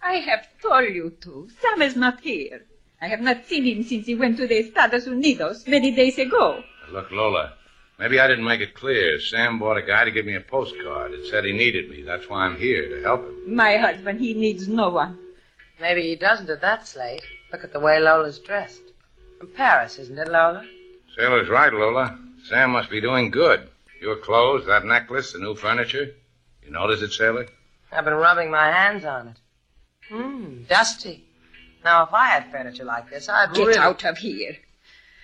I 0.02 0.14
have 0.26 0.48
told 0.62 0.90
you 0.90 1.12
to. 1.22 1.48
Sam 1.62 1.82
is 1.84 1.96
not 1.96 2.22
here. 2.22 2.66
I 3.00 3.08
have 3.08 3.22
not 3.22 3.46
seen 3.46 3.64
him 3.66 3.84
since 3.84 4.08
he 4.08 4.16
went 4.16 4.38
to 4.38 4.48
the 4.48 4.58
Estados 4.58 5.08
Unidos 5.08 5.68
many 5.68 5.92
days 5.96 6.18
ago. 6.18 6.64
Look, 6.92 7.12
Lola, 7.12 7.54
maybe 8.00 8.20
I 8.20 8.28
didn't 8.28 8.46
make 8.46 8.62
it 8.62 8.74
clear. 8.74 9.20
Sam 9.20 9.60
bought 9.60 9.78
a 9.78 9.82
guy 9.82 10.06
to 10.06 10.12
give 10.12 10.26
me 10.26 10.36
a 10.36 10.42
postcard. 10.42 11.12
It 11.12 11.30
said 11.30 11.46
he 11.46 11.52
needed 11.52 11.90
me. 11.90 12.02
That's 12.02 12.28
why 12.30 12.46
I'm 12.46 12.58
here, 12.58 12.90
to 12.90 13.04
help 13.04 13.26
him. 13.26 13.56
My 13.56 13.78
husband, 13.78 14.20
he 14.20 14.34
needs 14.34 14.68
no 14.68 14.90
one. 14.90 15.18
Maybe 15.80 16.02
he 16.02 16.16
doesn't 16.16 16.50
at 16.50 16.62
that 16.62 16.88
slate. 16.88 17.24
Look 17.52 17.64
at 17.64 17.74
the 17.74 17.80
way 17.80 18.00
Lola's 18.00 18.40
dressed. 18.40 18.82
From 19.40 19.50
Paris, 19.50 20.00
isn't 20.00 20.18
it, 20.18 20.28
Lola? 20.28 20.66
Sailor's 21.16 21.50
right, 21.50 21.72
Lola. 21.72 22.18
Sam 22.46 22.72
must 22.72 22.90
be 22.90 23.02
doing 23.02 23.32
good. 23.32 23.70
Your 24.02 24.16
clothes, 24.18 24.66
that 24.68 24.86
necklace, 24.86 25.34
the 25.34 25.40
new 25.40 25.56
furniture. 25.56 26.12
You 26.64 26.72
notice 26.72 27.02
it, 27.02 27.12
Sailor? 27.12 27.48
I've 27.92 28.06
been 28.06 28.14
rubbing 28.14 28.52
my 28.52 28.72
hands 28.72 29.06
on 29.06 29.30
it. 29.30 29.38
Hmm, 30.10 30.64
dusty. 30.68 31.26
Now, 31.84 32.04
if 32.04 32.14
I 32.14 32.28
had 32.28 32.52
furniture 32.52 32.84
like 32.84 33.10
this, 33.10 33.30
I'd 33.30 33.54
Get 33.54 33.68
really... 33.68 33.80
out 33.80 34.04
of 34.04 34.18
here. 34.18 34.58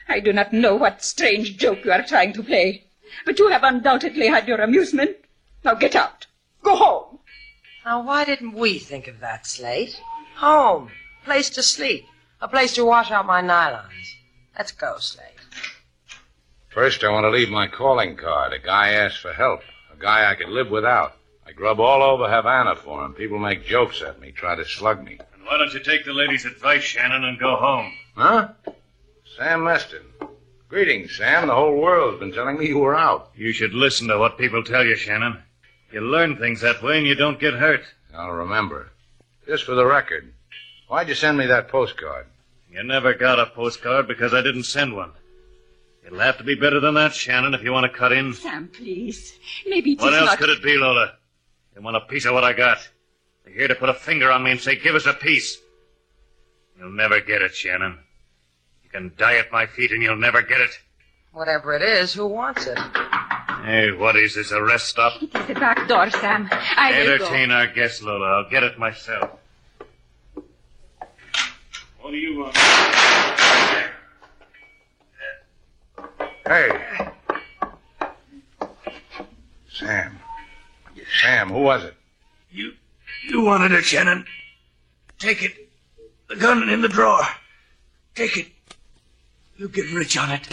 I 0.07 0.19
do 0.19 0.31
not 0.31 0.53
know 0.53 0.75
what 0.75 1.03
strange 1.03 1.57
joke 1.57 1.83
you 1.83 1.91
are 1.91 2.03
trying 2.03 2.33
to 2.33 2.43
play, 2.43 2.85
but 3.25 3.39
you 3.39 3.49
have 3.49 3.63
undoubtedly 3.63 4.27
had 4.27 4.47
your 4.47 4.61
amusement. 4.61 5.17
Now 5.63 5.73
get 5.73 5.95
out. 5.95 6.27
Go 6.61 6.75
home. 6.75 7.19
Now, 7.85 8.03
why 8.03 8.25
didn't 8.25 8.53
we 8.53 8.79
think 8.79 9.07
of 9.07 9.19
that, 9.19 9.45
Slate? 9.45 10.01
Home. 10.37 10.91
Place 11.23 11.49
to 11.51 11.63
sleep. 11.63 12.05
A 12.41 12.47
place 12.47 12.73
to 12.75 12.85
wash 12.85 13.11
out 13.11 13.25
my 13.25 13.41
nylons. 13.41 14.15
Let's 14.57 14.71
go, 14.71 14.97
Slate. 14.99 15.25
First, 16.69 17.03
I 17.03 17.09
want 17.09 17.23
to 17.23 17.29
leave 17.29 17.49
my 17.49 17.67
calling 17.67 18.17
card. 18.17 18.53
A 18.53 18.59
guy 18.59 18.89
asked 18.89 19.19
for 19.19 19.33
help. 19.33 19.61
A 19.93 19.97
guy 20.01 20.29
I 20.29 20.35
could 20.35 20.49
live 20.49 20.69
without. 20.69 21.13
I 21.47 21.51
grub 21.51 21.79
all 21.79 22.01
over 22.01 22.29
Havana 22.29 22.75
for 22.75 23.05
him. 23.05 23.13
People 23.13 23.39
make 23.39 23.65
jokes 23.65 24.01
at 24.01 24.19
me, 24.19 24.31
try 24.31 24.55
to 24.55 24.65
slug 24.65 25.03
me. 25.03 25.19
And 25.33 25.45
why 25.45 25.57
don't 25.57 25.73
you 25.73 25.79
take 25.79 26.05
the 26.05 26.13
lady's 26.13 26.45
advice, 26.45 26.83
Shannon, 26.83 27.23
and 27.23 27.39
go 27.39 27.55
home? 27.55 27.93
Huh? 28.15 28.49
Sam 29.37 29.61
Meston. 29.61 30.03
Greetings, 30.69 31.17
Sam. 31.17 31.47
The 31.47 31.53
whole 31.53 31.75
world's 31.75 32.19
been 32.19 32.31
telling 32.31 32.57
me 32.57 32.67
you 32.67 32.79
were 32.79 32.95
out. 32.95 33.31
You 33.35 33.51
should 33.51 33.73
listen 33.73 34.07
to 34.07 34.17
what 34.17 34.37
people 34.37 34.63
tell 34.63 34.85
you, 34.85 34.95
Shannon. 34.95 35.41
You 35.91 36.01
learn 36.01 36.37
things 36.37 36.61
that 36.61 36.81
way 36.81 36.97
and 36.99 37.07
you 37.07 37.15
don't 37.15 37.39
get 37.39 37.53
hurt. 37.53 37.83
I'll 38.13 38.31
remember. 38.31 38.91
Just 39.45 39.65
for 39.65 39.75
the 39.75 39.85
record, 39.85 40.33
why'd 40.87 41.09
you 41.09 41.15
send 41.15 41.37
me 41.37 41.47
that 41.47 41.67
postcard? 41.67 42.27
You 42.71 42.83
never 42.83 43.13
got 43.13 43.39
a 43.39 43.45
postcard 43.47 44.07
because 44.07 44.33
I 44.33 44.41
didn't 44.41 44.63
send 44.63 44.95
one. 44.95 45.11
It'll 46.05 46.19
have 46.19 46.37
to 46.37 46.43
be 46.43 46.55
better 46.55 46.79
than 46.79 46.93
that, 46.95 47.13
Shannon, 47.13 47.53
if 47.53 47.63
you 47.63 47.71
want 47.71 47.91
to 47.91 47.97
cut 47.97 48.11
in. 48.11 48.33
Sam, 48.33 48.69
please. 48.69 49.37
Maybe 49.67 49.93
it 49.93 49.99
What 49.99 50.13
is 50.13 50.19
else 50.19 50.29
not... 50.31 50.37
could 50.37 50.49
it 50.49 50.63
be, 50.63 50.77
Lola? 50.77 51.13
You 51.75 51.81
want 51.81 51.97
a 51.97 52.01
piece 52.01 52.25
of 52.25 52.33
what 52.33 52.43
I 52.43 52.53
got? 52.53 52.77
You're 53.45 53.55
here 53.55 53.67
to 53.67 53.75
put 53.75 53.89
a 53.89 53.93
finger 53.93 54.31
on 54.31 54.43
me 54.43 54.51
and 54.51 54.59
say, 54.59 54.77
give 54.77 54.95
us 54.95 55.05
a 55.05 55.13
piece. 55.13 55.57
You'll 56.77 56.91
never 56.91 57.19
get 57.21 57.41
it, 57.41 57.53
Shannon. 57.53 57.99
You 58.95 59.01
can 59.01 59.11
die 59.17 59.35
at 59.35 59.51
my 59.51 59.65
feet 59.65 59.91
and 59.91 60.01
you'll 60.01 60.15
never 60.15 60.41
get 60.41 60.61
it. 60.61 60.79
Whatever 61.33 61.75
it 61.75 61.81
is, 61.81 62.13
who 62.13 62.27
wants 62.27 62.65
it? 62.65 62.79
Hey, 63.65 63.91
what 63.91 64.15
is 64.15 64.35
this, 64.35 64.51
a 64.51 64.63
rest 64.63 64.87
stop? 64.87 65.21
It 65.21 65.35
is 65.35 65.47
the 65.47 65.53
back 65.55 65.85
door, 65.89 66.09
Sam. 66.09 66.47
I 66.49 66.91
will 66.91 67.17
go. 67.17 67.25
Entertain 67.25 67.51
our 67.51 67.67
guests, 67.67 68.01
Lola. 68.01 68.25
I'll 68.25 68.49
get 68.49 68.63
it 68.63 68.79
myself. 68.79 69.31
What 71.99 72.11
do 72.11 72.15
you 72.15 72.39
want? 72.39 72.55
Hey. 76.47 76.69
Sam. 79.73 80.19
Sam, 81.21 81.49
who 81.49 81.59
was 81.63 81.83
it? 81.83 81.95
You, 82.49 82.71
you 83.27 83.41
wanted 83.41 83.73
it, 83.73 83.83
Shannon. 83.83 84.25
Take 85.19 85.43
it. 85.43 85.69
The 86.29 86.37
gun 86.37 86.69
in 86.69 86.81
the 86.81 86.87
drawer. 86.87 87.23
Take 88.15 88.37
it. 88.37 88.54
You 89.57 89.69
get 89.69 89.91
rich 89.91 90.17
on 90.17 90.31
it. 90.31 90.49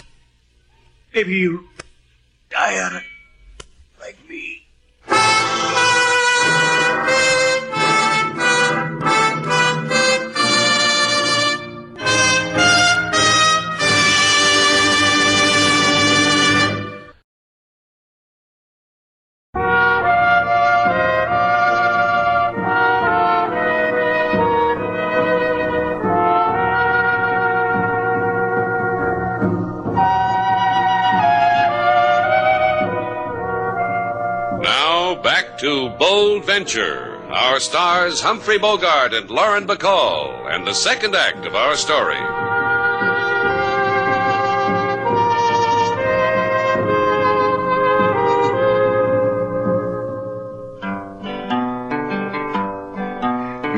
Maybe 1.13 1.33
you 1.33 1.69
die 2.49 2.81
on 2.81 2.95
it. 2.95 3.03
Like 3.99 4.17
me. 4.29 4.62
To 35.63 35.87
Bold 35.91 36.43
Venture. 36.43 37.15
Our 37.29 37.57
stars 37.61 38.19
Humphrey 38.19 38.57
Bogart 38.57 39.13
and 39.13 39.29
Lauren 39.31 39.65
Bacall, 39.65 40.53
and 40.53 40.67
the 40.67 40.73
second 40.73 41.15
act 41.15 41.45
of 41.45 41.55
our 41.55 41.77
story. 41.77 42.17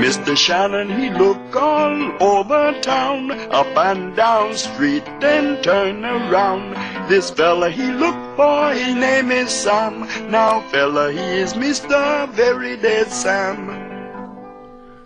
Mr. 0.01 0.35
Shannon, 0.35 0.89
he 0.99 1.11
look 1.11 1.55
all 1.55 2.23
over 2.23 2.81
town, 2.81 3.29
up 3.51 3.77
and 3.77 4.15
down 4.15 4.55
street, 4.55 5.05
then 5.19 5.61
turn 5.61 6.03
around. 6.03 6.73
This 7.07 7.29
fella 7.29 7.69
he 7.69 7.91
look 7.91 8.24
for, 8.35 8.73
his 8.73 8.93
name 8.95 9.31
is 9.31 9.49
Sam. 9.51 10.01
Now 10.31 10.61
fella, 10.69 11.11
he 11.11 11.19
is 11.19 11.53
Mr. 11.53 12.29
Very 12.31 12.77
Dead 12.77 13.07
Sam. 13.07 13.81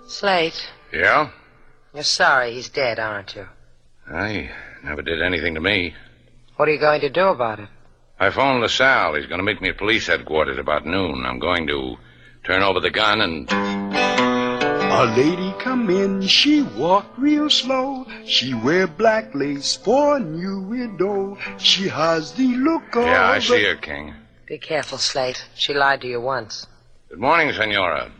Slate, 0.07 0.67
Yeah? 0.91 1.29
you're 1.93 2.03
sorry 2.03 2.53
he's 2.53 2.69
dead, 2.69 2.99
aren't 2.99 3.35
you? 3.35 3.47
I 4.11 4.49
never 4.83 5.01
did 5.01 5.21
anything 5.21 5.53
to 5.55 5.61
me. 5.61 5.93
What 6.55 6.67
are 6.67 6.71
you 6.71 6.79
going 6.79 7.01
to 7.01 7.09
do 7.09 7.27
about 7.27 7.59
it? 7.59 7.69
I 8.19 8.31
phoned 8.31 8.61
LaSalle. 8.61 9.15
He's 9.15 9.27
going 9.27 9.39
to 9.39 9.45
meet 9.45 9.61
me 9.61 9.69
at 9.69 9.77
police 9.77 10.07
headquarters 10.07 10.57
about 10.57 10.85
noon. 10.85 11.25
I'm 11.25 11.39
going 11.39 11.67
to 11.67 11.95
turn 12.43 12.63
over 12.63 12.79
the 12.79 12.89
gun 12.89 13.21
and. 13.21 13.78
A 14.91 15.05
lady 15.15 15.53
come 15.59 15.89
in, 15.91 16.25
she 16.25 16.63
walk 16.63 17.05
real 17.17 17.49
slow. 17.49 18.07
She 18.25 18.55
wear 18.55 18.87
black 18.87 19.33
lace 19.35 19.75
for 19.75 20.17
a 20.17 20.19
new 20.19 20.61
widow. 20.61 21.37
She 21.59 21.87
has 21.87 22.33
the 22.33 22.47
look 22.55 22.95
of. 22.95 23.05
Yeah, 23.05 23.29
I 23.29 23.37
a- 23.37 23.41
see 23.41 23.63
her, 23.65 23.75
King. 23.75 24.15
Be 24.47 24.57
careful, 24.57 24.97
Slate. 24.97 25.45
She 25.53 25.75
lied 25.75 26.01
to 26.01 26.07
you 26.07 26.19
once. 26.19 26.65
Good 27.07 27.19
morning, 27.19 27.53
Senora. 27.53 28.11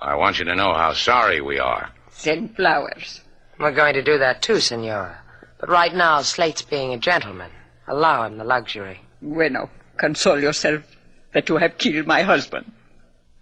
I 0.00 0.16
want 0.16 0.40
you 0.40 0.44
to 0.46 0.56
know 0.56 0.74
how 0.74 0.92
sorry 0.92 1.40
we 1.40 1.60
are. 1.60 1.90
Send 2.10 2.56
flowers. 2.56 3.20
We're 3.58 3.70
going 3.70 3.94
to 3.94 4.02
do 4.02 4.18
that 4.18 4.42
too, 4.42 4.58
Senora. 4.58 5.18
But 5.60 5.68
right 5.68 5.94
now, 5.94 6.20
Slate's 6.22 6.62
being 6.62 6.92
a 6.94 6.98
gentleman. 6.98 7.52
Allow 7.86 8.24
him 8.24 8.38
the 8.38 8.44
luxury. 8.44 9.02
Bueno, 9.22 9.70
console 9.96 10.40
yourself 10.40 10.82
that 11.32 11.48
you 11.48 11.58
have 11.58 11.78
killed 11.78 12.06
my 12.08 12.22
husband. 12.22 12.72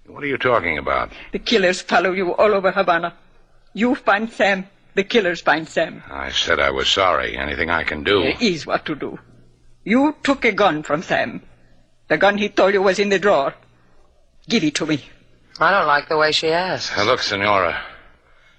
What 0.06 0.22
are 0.22 0.26
you 0.26 0.38
talking 0.38 0.78
about? 0.78 1.10
The 1.32 1.38
killers 1.38 1.80
follow 1.80 2.12
you 2.12 2.34
all 2.34 2.54
over 2.54 2.70
Havana. 2.70 3.14
You 3.72 3.94
find 3.94 4.30
Sam. 4.30 4.66
The 4.94 5.04
killers 5.04 5.40
find 5.40 5.68
Sam. 5.68 6.02
I 6.08 6.30
said 6.30 6.60
I 6.60 6.70
was 6.70 6.88
sorry. 6.88 7.36
Anything 7.36 7.70
I 7.70 7.82
can 7.84 8.04
do. 8.04 8.22
There 8.22 8.36
is 8.40 8.66
what 8.66 8.84
to 8.86 8.94
do. 8.94 9.18
You 9.84 10.14
took 10.22 10.44
a 10.44 10.52
gun 10.52 10.82
from 10.82 11.02
Sam. 11.02 11.42
The 12.08 12.18
gun 12.18 12.38
he 12.38 12.48
told 12.48 12.74
you 12.74 12.82
was 12.82 12.98
in 12.98 13.08
the 13.08 13.18
drawer. 13.18 13.54
Give 14.48 14.62
it 14.62 14.74
to 14.76 14.86
me. 14.86 15.04
I 15.58 15.70
don't 15.70 15.86
like 15.86 16.08
the 16.08 16.18
way 16.18 16.32
she 16.32 16.48
asks. 16.48 16.96
Now, 16.96 17.04
look, 17.04 17.20
Senora. 17.20 17.80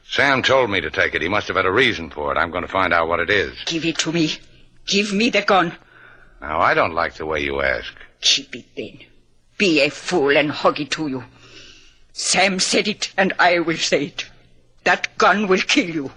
Sam 0.10 0.44
told 0.44 0.70
me 0.70 0.82
to 0.82 0.90
take 0.90 1.16
it. 1.16 1.22
He 1.22 1.30
must 1.30 1.48
have 1.48 1.58
had 1.58 1.66
a 1.66 1.72
reason 1.72 2.10
for 2.10 2.32
it. 2.32 2.38
I'm 2.38 2.52
going 2.52 2.64
to 2.64 2.72
find 2.72 2.94
out 2.94 3.08
what 3.08 3.20
it 3.20 3.30
is. 3.30 3.54
Give 3.66 3.86
it 3.86 3.98
to 4.00 4.12
me. 4.12 4.34
Give 4.88 5.14
me 5.14 5.30
the 5.30 5.42
gun. 5.42 5.74
Now, 6.42 6.60
I 6.60 6.74
don't 6.74 6.94
like 6.94 7.16
the 7.16 7.26
way 7.26 7.42
you 7.42 7.62
ask. 7.62 7.94
Keep 8.22 8.56
it 8.56 8.66
then. 8.76 9.00
Be 9.58 9.82
a 9.82 9.90
fool 9.90 10.36
and 10.36 10.52
hug 10.52 10.80
it 10.82 10.92
to 10.92 11.08
you. 11.08 11.24
Sam 12.12 12.60
said 12.60 12.88
it, 12.88 13.14
and 13.18 13.34
I 13.40 13.60
will 13.60 13.78
say 13.78 14.06
it. 14.06 14.26
That 14.84 15.18
gun 15.18 15.48
will 15.48 15.62
kill 15.62 15.90
you. 15.90 16.12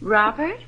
Robert, 0.00 0.60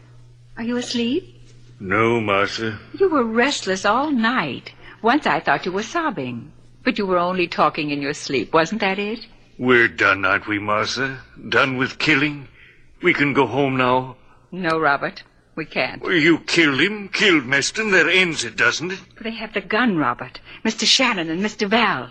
are 0.57 0.62
you 0.62 0.77
asleep? 0.77 1.35
No, 1.81 2.21
Martha. 2.21 2.79
You 2.99 3.09
were 3.09 3.25
restless 3.25 3.85
all 3.85 4.12
night. 4.12 4.73
Once 5.03 5.27
I 5.27 5.41
thought 5.41 5.67
you 5.67 5.73
were 5.73 5.83
sobbing. 5.83 6.53
But 6.85 6.99
you 6.99 7.07
were 7.07 7.19
only 7.19 7.47
talking 7.47 7.91
in 7.91 8.03
your 8.03 8.15
sleep, 8.15 8.53
wasn't 8.53 8.81
that 8.81 8.99
it? 8.99 9.27
We're 9.59 9.89
done, 9.89 10.25
aren't 10.25 10.49
we, 10.49 10.59
Martha? 10.59 11.21
Done 11.49 11.77
with 11.77 11.99
killing? 11.99 12.49
We 13.03 13.15
can 13.15 13.33
go 13.33 13.47
home 13.47 13.77
now. 13.77 14.17
No, 14.51 14.79
Robert. 14.79 15.23
We 15.55 15.65
can't. 15.67 16.03
Well, 16.03 16.12
you 16.12 16.39
killed 16.39 16.81
him, 16.81 17.09
killed 17.09 17.45
Meston. 17.45 17.93
That 17.93 18.09
ends 18.09 18.43
it, 18.45 18.57
doesn't 18.57 18.93
it? 18.93 18.99
They 19.21 19.33
have 19.33 19.53
the 19.53 19.61
gun, 19.61 19.99
Robert. 19.99 20.41
Mr. 20.65 20.87
Shannon 20.87 21.31
and 21.31 21.43
Miss 21.43 21.57
Duval. 21.57 22.09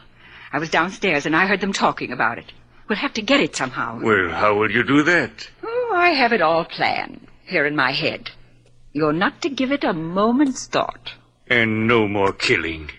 I 0.54 0.60
was 0.60 0.70
downstairs 0.70 1.26
and 1.26 1.36
I 1.36 1.48
heard 1.48 1.62
them 1.62 1.74
talking 1.74 2.12
about 2.12 2.38
it. 2.38 2.54
We'll 2.88 3.00
have 3.00 3.14
to 3.14 3.22
get 3.22 3.40
it 3.40 3.56
somehow. 3.56 4.00
Well, 4.02 4.30
how 4.30 4.56
will 4.56 4.70
you 4.70 4.84
do 4.84 5.02
that? 5.04 5.50
Oh, 5.64 5.92
I 5.96 6.10
have 6.10 6.34
it 6.34 6.42
all 6.42 6.66
planned 6.66 7.26
here 7.46 7.66
in 7.66 7.76
my 7.76 7.92
head. 7.92 8.30
You're 8.94 9.14
not 9.14 9.42
to 9.42 9.50
give 9.50 9.72
it 9.72 9.84
a 9.84 9.94
moment's 9.94 10.68
thought. 10.68 11.14
And 11.48 11.88
no 11.88 12.08
more 12.08 12.34
killing. 12.34 12.92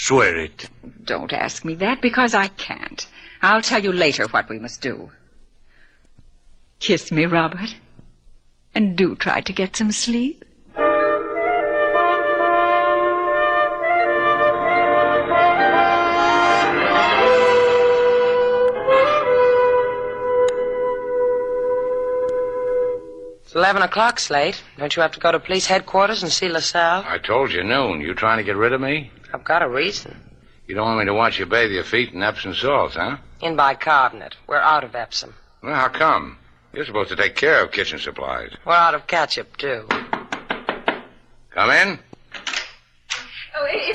Swear 0.00 0.36
it. 0.36 0.70
Don't 1.02 1.32
ask 1.32 1.64
me 1.64 1.74
that 1.74 2.00
because 2.00 2.32
I 2.32 2.46
can't. 2.46 3.04
I'll 3.42 3.60
tell 3.60 3.82
you 3.82 3.92
later 3.92 4.28
what 4.28 4.48
we 4.48 4.60
must 4.60 4.80
do. 4.80 5.10
Kiss 6.78 7.10
me, 7.10 7.26
Robert. 7.26 7.74
And 8.76 8.96
do 8.96 9.16
try 9.16 9.40
to 9.40 9.52
get 9.52 9.74
some 9.74 9.90
sleep. 9.90 10.44
It's 23.42 23.54
11 23.56 23.82
o'clock, 23.82 24.20
Slate. 24.20 24.62
Don't 24.78 24.94
you 24.94 25.02
have 25.02 25.10
to 25.12 25.20
go 25.20 25.32
to 25.32 25.40
police 25.40 25.66
headquarters 25.66 26.22
and 26.22 26.30
see 26.30 26.48
LaSalle? 26.48 27.04
I 27.04 27.18
told 27.18 27.50
you 27.50 27.64
noon. 27.64 28.00
You 28.00 28.14
trying 28.14 28.38
to 28.38 28.44
get 28.44 28.56
rid 28.56 28.72
of 28.72 28.80
me? 28.80 29.10
I've 29.32 29.44
got 29.44 29.62
a 29.62 29.68
reason. 29.68 30.16
You 30.66 30.74
don't 30.74 30.86
want 30.86 30.98
me 31.00 31.04
to 31.06 31.14
watch 31.14 31.38
you 31.38 31.46
bathe 31.46 31.70
your 31.70 31.84
feet 31.84 32.12
in 32.12 32.22
Epsom 32.22 32.54
salts, 32.54 32.94
huh? 32.94 33.16
In 33.40 33.56
bicarbonate. 33.56 34.36
We're 34.46 34.58
out 34.58 34.84
of 34.84 34.94
Epsom. 34.94 35.34
Well, 35.62 35.74
how 35.74 35.88
come? 35.88 36.38
You're 36.72 36.84
supposed 36.84 37.08
to 37.10 37.16
take 37.16 37.36
care 37.36 37.64
of 37.64 37.72
kitchen 37.72 37.98
supplies. 37.98 38.52
We're 38.66 38.74
out 38.74 38.94
of 38.94 39.06
ketchup, 39.06 39.56
too. 39.56 39.88
Come 41.50 41.70
in. 41.70 41.98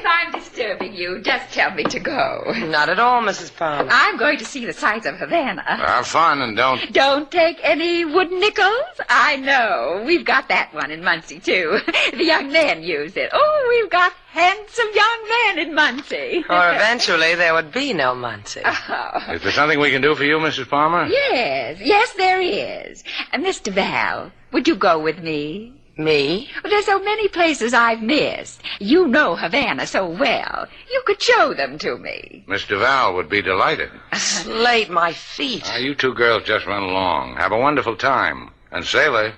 If 0.04 0.10
I'm 0.10 0.34
disturbing 0.34 0.94
you, 0.96 1.22
just 1.22 1.54
tell 1.54 1.72
me 1.74 1.86
to 1.86 1.98
go. 1.98 2.52
Not 2.58 2.90
at 2.90 3.00
all, 3.00 3.22
Mrs. 3.22 3.56
Palmer. 3.56 3.88
I'm 3.90 4.18
going 4.18 4.38
to 4.38 4.44
see 4.44 4.66
the 4.66 4.74
sights 4.74 5.06
of 5.06 5.16
Havana. 5.16 5.62
Have 5.64 6.06
fun 6.08 6.42
and 6.42 6.58
don't. 6.58 6.92
Don't 6.92 7.32
take 7.32 7.58
any 7.64 8.04
wooden 8.04 8.38
nickels? 8.42 9.00
I 9.08 9.38
know. 9.38 10.04
We've 10.06 10.26
got 10.26 10.50
that 10.50 10.74
one 10.74 10.92
in 10.92 11.06
Muncie, 11.06 11.40
too. 11.40 11.80
The 12.14 12.26
young 12.26 12.52
men 12.52 12.84
use 12.84 13.16
it. 13.16 13.30
Oh, 13.32 13.66
we've 13.82 13.90
got 13.90 14.12
handsome 14.32 14.88
young 14.94 15.30
men 15.30 15.60
in 15.68 15.74
Muncie. 15.74 16.44
Or 16.50 16.74
eventually 16.74 17.36
there 17.36 17.54
would 17.54 17.72
be 17.72 17.94
no 17.94 18.14
Muncie. 18.14 18.60
Oh. 18.90 19.32
Is 19.32 19.42
there 19.42 19.54
something 19.54 19.80
we 19.80 19.92
can 19.92 20.02
do 20.02 20.16
for 20.16 20.26
you, 20.26 20.38
Mrs. 20.38 20.68
Palmer? 20.70 21.06
Yes, 21.06 21.80
yes, 21.82 22.12
there 22.14 22.42
is. 22.42 23.06
Uh, 23.32 23.38
Miss 23.38 23.62
Duval, 23.62 24.34
would 24.52 24.68
you 24.68 24.76
go 24.76 25.00
with 25.00 25.20
me? 25.24 25.74
Me? 25.96 26.50
Well, 26.64 26.72
there's 26.72 26.86
so 26.88 27.00
many 27.00 27.28
places 27.28 27.74
I've 27.74 28.02
missed. 28.02 28.62
You 28.80 29.08
know 29.08 29.36
Havana 29.36 29.86
so 29.86 30.10
well. 30.10 30.68
You 30.92 31.04
could 31.06 31.22
show 31.22 31.54
them 31.54 31.78
to 31.80 31.98
me. 31.98 32.44
Miss 32.48 32.66
Duval 32.66 33.14
would 33.14 33.30
be 33.30 33.42
delighted. 33.44 33.92
Slate 34.14 34.90
my 34.90 35.14
feet. 35.14 35.64
Now, 35.66 35.78
you 35.78 35.94
two 35.94 36.14
girls 36.16 36.44
just 36.44 36.66
run 36.66 36.82
along. 36.84 37.36
Have 37.36 37.52
a 37.52 37.60
wonderful 37.60 37.96
time. 37.96 38.50
And, 38.72 38.84
Sailor, 38.86 39.34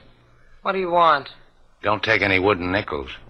What 0.62 0.72
do 0.72 0.80
you 0.80 0.89
want? 0.91 1.30
don't 1.84 2.02
take 2.02 2.22
any 2.24 2.39
wooden 2.39 2.72
nickels. 2.72 3.12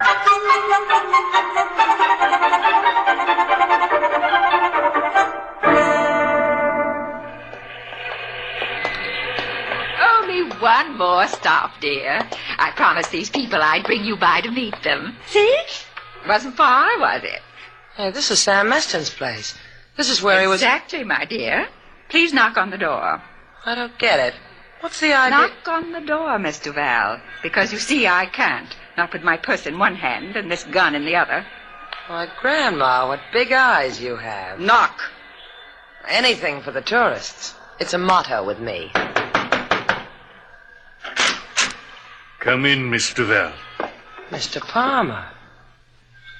one 10.60 10.96
more 10.98 11.26
stop, 11.26 11.80
dear. 11.80 12.20
I 12.58 12.70
promised 12.76 13.10
these 13.10 13.30
people 13.30 13.60
I'd 13.62 13.84
bring 13.84 14.04
you 14.04 14.16
by 14.16 14.40
to 14.40 14.50
meet 14.50 14.82
them. 14.82 15.16
See? 15.26 15.58
Wasn't 16.26 16.56
far, 16.56 16.98
was 16.98 17.22
it? 17.24 17.40
Hey, 17.96 18.10
this 18.10 18.30
is 18.30 18.38
Sam 18.40 18.68
Meston's 18.68 19.10
place. 19.10 19.54
This 19.96 20.10
is 20.10 20.22
where 20.22 20.40
he 20.40 20.46
was. 20.46 20.60
Exactly, 20.60 21.04
my 21.04 21.24
dear. 21.24 21.68
Please 22.08 22.32
knock 22.32 22.56
on 22.56 22.70
the 22.70 22.78
door. 22.78 23.22
I 23.64 23.74
don't 23.74 23.98
get 23.98 24.20
it. 24.20 24.34
What's 24.80 25.00
the 25.00 25.14
idea? 25.14 25.38
Knock 25.38 25.68
on 25.68 25.92
the 25.92 26.00
door, 26.00 26.38
Miss 26.38 26.58
Duval. 26.58 27.20
Because 27.42 27.72
you 27.72 27.78
see, 27.78 28.06
I 28.06 28.26
can't. 28.26 28.76
Not 28.96 29.12
with 29.12 29.22
my 29.22 29.36
purse 29.36 29.66
in 29.66 29.78
one 29.78 29.96
hand 29.96 30.36
and 30.36 30.50
this 30.50 30.64
gun 30.64 30.94
in 30.94 31.04
the 31.04 31.16
other. 31.16 31.46
Why, 32.08 32.28
Grandma, 32.40 33.08
what 33.08 33.20
big 33.32 33.52
eyes 33.52 34.00
you 34.00 34.16
have. 34.16 34.60
Knock. 34.60 35.00
Anything 36.06 36.60
for 36.60 36.70
the 36.70 36.82
tourists. 36.82 37.54
It's 37.80 37.94
a 37.94 37.98
motto 37.98 38.44
with 38.44 38.60
me. 38.60 38.92
Come 42.40 42.66
in, 42.66 42.90
Mr. 42.90 43.16
Duval. 43.16 43.52
Mr. 44.30 44.60
Palmer. 44.60 45.26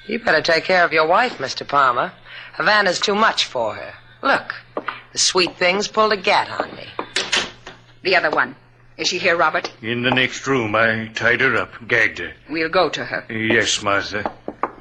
You 0.07 0.19
better 0.19 0.41
take 0.41 0.63
care 0.63 0.85
of 0.85 0.93
your 0.93 1.07
wife, 1.07 1.37
Mr. 1.37 1.67
Palmer. 1.67 2.11
Havana's 2.53 2.99
too 2.99 3.15
much 3.15 3.45
for 3.45 3.75
her. 3.75 3.93
Look, 4.21 4.53
the 5.11 5.17
sweet 5.17 5.57
thing's 5.57 5.87
pulled 5.87 6.13
a 6.13 6.17
gat 6.17 6.49
on 6.49 6.75
me. 6.75 6.87
The 8.03 8.15
other 8.15 8.29
one. 8.29 8.55
Is 8.97 9.09
she 9.09 9.19
here, 9.19 9.37
Robert? 9.37 9.71
In 9.81 10.01
the 10.01 10.09
next 10.11 10.47
room, 10.47 10.75
I 10.75 11.11
tied 11.13 11.41
her 11.41 11.55
up, 11.55 11.71
gagged 11.87 12.17
her. 12.19 12.33
We'll 12.49 12.69
go 12.69 12.89
to 12.89 13.05
her. 13.05 13.25
Yes, 13.31 13.83
Martha. 13.83 14.31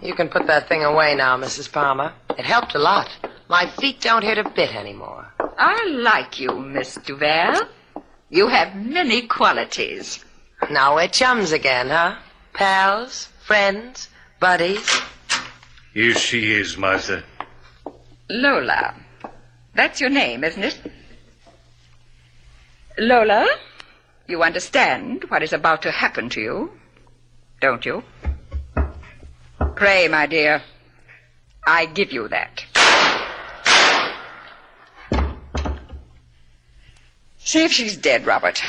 You 0.01 0.15
can 0.15 0.29
put 0.29 0.47
that 0.47 0.69
thing 0.69 0.85
away 0.85 1.15
now, 1.15 1.37
Mrs. 1.37 1.71
Palmer. 1.71 2.13
It 2.39 2.45
helped 2.47 2.75
a 2.75 2.79
lot. 2.79 3.11
My 3.49 3.69
feet 3.79 4.01
don't 4.01 4.25
hurt 4.25 4.39
a 4.39 4.49
bit 4.49 4.75
anymore. 4.75 5.27
I 5.59 5.87
like 5.87 6.39
you, 6.41 6.51
Miss 6.59 6.95
Duval. 6.95 7.63
You 8.31 8.49
have 8.49 8.75
many 8.75 9.23
qualities. 9.23 10.25
Now 10.71 10.97
we're 10.97 11.09
chums 11.09 11.53
again, 11.53 11.89
huh? 11.91 12.17
Pals, 12.53 13.29
friends, 13.45 14.09
buddies. 14.41 15.01
Here 15.95 16.15
she 16.15 16.53
is, 16.55 16.77
Martha. 16.77 17.23
Lola. 18.29 18.95
That's 19.75 20.01
your 20.01 20.11
name, 20.11 20.43
isn't 20.43 20.65
it? 20.65 20.79
Lola, 22.99 23.47
you 24.27 24.43
understand 24.43 25.25
what 25.29 25.43
is 25.43 25.53
about 25.53 25.83
to 25.83 25.91
happen 25.91 26.29
to 26.31 26.41
you, 26.41 26.73
don't 27.61 27.85
you? 27.87 28.03
Pray, 29.77 30.09
my 30.09 30.27
dear, 30.27 30.63
I 31.65 31.87
give 31.87 32.13
you 32.13 32.27
that. 32.29 32.65
See 37.39 37.65
if 37.65 37.73
she's 37.73 37.97
dead, 37.97 38.27
Robert. 38.27 38.61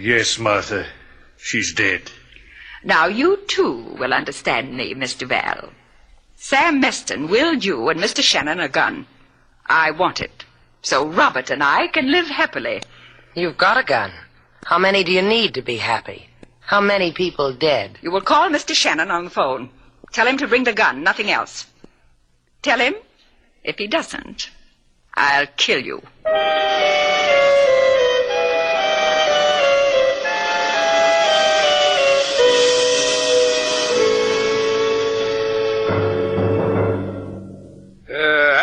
Yes, 0.00 0.38
Martha. 0.38 0.86
She's 1.36 1.72
dead. 1.74 2.10
Now, 2.84 3.06
you 3.06 3.38
too 3.46 3.94
will 3.98 4.12
understand 4.12 4.76
me, 4.76 4.94
Miss 4.94 5.14
Duval. 5.14 5.70
Sam 6.36 6.82
Meston 6.82 7.28
willed 7.28 7.64
you 7.64 7.88
and 7.88 8.00
Mr. 8.00 8.22
Shannon 8.22 8.60
a 8.60 8.68
gun. 8.68 9.06
I 9.66 9.92
want 9.92 10.20
it. 10.20 10.44
So 10.82 11.06
Robert 11.06 11.50
and 11.50 11.62
I 11.62 11.86
can 11.88 12.10
live 12.10 12.26
happily. 12.26 12.82
You've 13.34 13.56
got 13.56 13.78
a 13.78 13.84
gun. 13.84 14.12
How 14.64 14.78
many 14.78 15.04
do 15.04 15.12
you 15.12 15.22
need 15.22 15.54
to 15.54 15.62
be 15.62 15.76
happy? 15.76 16.28
How 16.60 16.80
many 16.80 17.12
people 17.12 17.52
dead? 17.52 17.98
You 18.02 18.10
will 18.10 18.20
call 18.20 18.48
Mr. 18.48 18.74
Shannon 18.74 19.10
on 19.10 19.24
the 19.24 19.30
phone. 19.30 19.70
Tell 20.12 20.26
him 20.26 20.38
to 20.38 20.48
bring 20.48 20.64
the 20.64 20.72
gun, 20.72 21.02
nothing 21.02 21.30
else. 21.30 21.66
Tell 22.62 22.78
him, 22.78 22.94
if 23.64 23.78
he 23.78 23.86
doesn't, 23.86 24.50
I'll 25.14 25.46
kill 25.56 25.80
you. 25.80 26.02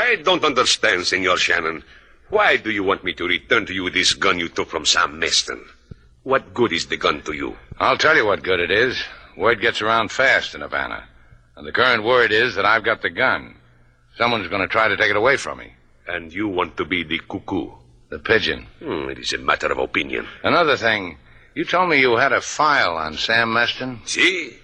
I 0.09 0.15
don't 0.15 0.43
understand, 0.43 1.05
Senor 1.05 1.37
Shannon. 1.37 1.83
Why 2.29 2.57
do 2.57 2.71
you 2.71 2.83
want 2.83 3.03
me 3.03 3.13
to 3.13 3.27
return 3.27 3.67
to 3.67 3.73
you 3.75 3.91
this 3.91 4.13
gun 4.13 4.39
you 4.39 4.49
took 4.49 4.67
from 4.67 4.83
Sam 4.83 5.21
Meston? 5.21 5.63
What 6.23 6.51
good 6.51 6.73
is 6.73 6.87
the 6.87 6.97
gun 6.97 7.21
to 7.23 7.33
you? 7.33 7.55
I'll 7.77 7.97
tell 7.97 8.15
you 8.15 8.25
what 8.25 8.41
good 8.41 8.59
it 8.59 8.71
is. 8.71 8.99
Word 9.37 9.61
gets 9.61 9.83
around 9.83 10.11
fast 10.11 10.55
in 10.55 10.61
Havana. 10.61 11.03
And 11.55 11.67
the 11.67 11.71
current 11.71 12.03
word 12.03 12.31
is 12.31 12.55
that 12.55 12.65
I've 12.65 12.83
got 12.83 13.03
the 13.03 13.11
gun. 13.11 13.55
Someone's 14.17 14.47
going 14.47 14.63
to 14.63 14.67
try 14.67 14.87
to 14.87 14.97
take 14.97 15.11
it 15.11 15.15
away 15.15 15.37
from 15.37 15.59
me. 15.59 15.73
And 16.07 16.33
you 16.33 16.47
want 16.47 16.75
to 16.77 16.85
be 16.85 17.03
the 17.03 17.19
cuckoo? 17.19 17.69
The 18.09 18.17
pigeon. 18.17 18.65
Hmm, 18.79 19.09
it 19.09 19.19
is 19.19 19.33
a 19.33 19.37
matter 19.37 19.71
of 19.71 19.77
opinion. 19.77 20.27
Another 20.43 20.75
thing, 20.75 21.19
you 21.53 21.65
told 21.65 21.87
me 21.87 21.99
you 21.99 22.17
had 22.17 22.33
a 22.33 22.41
file 22.41 22.97
on 22.97 23.15
Sam 23.15 23.49
Meston. 23.49 23.99
See? 24.07 24.57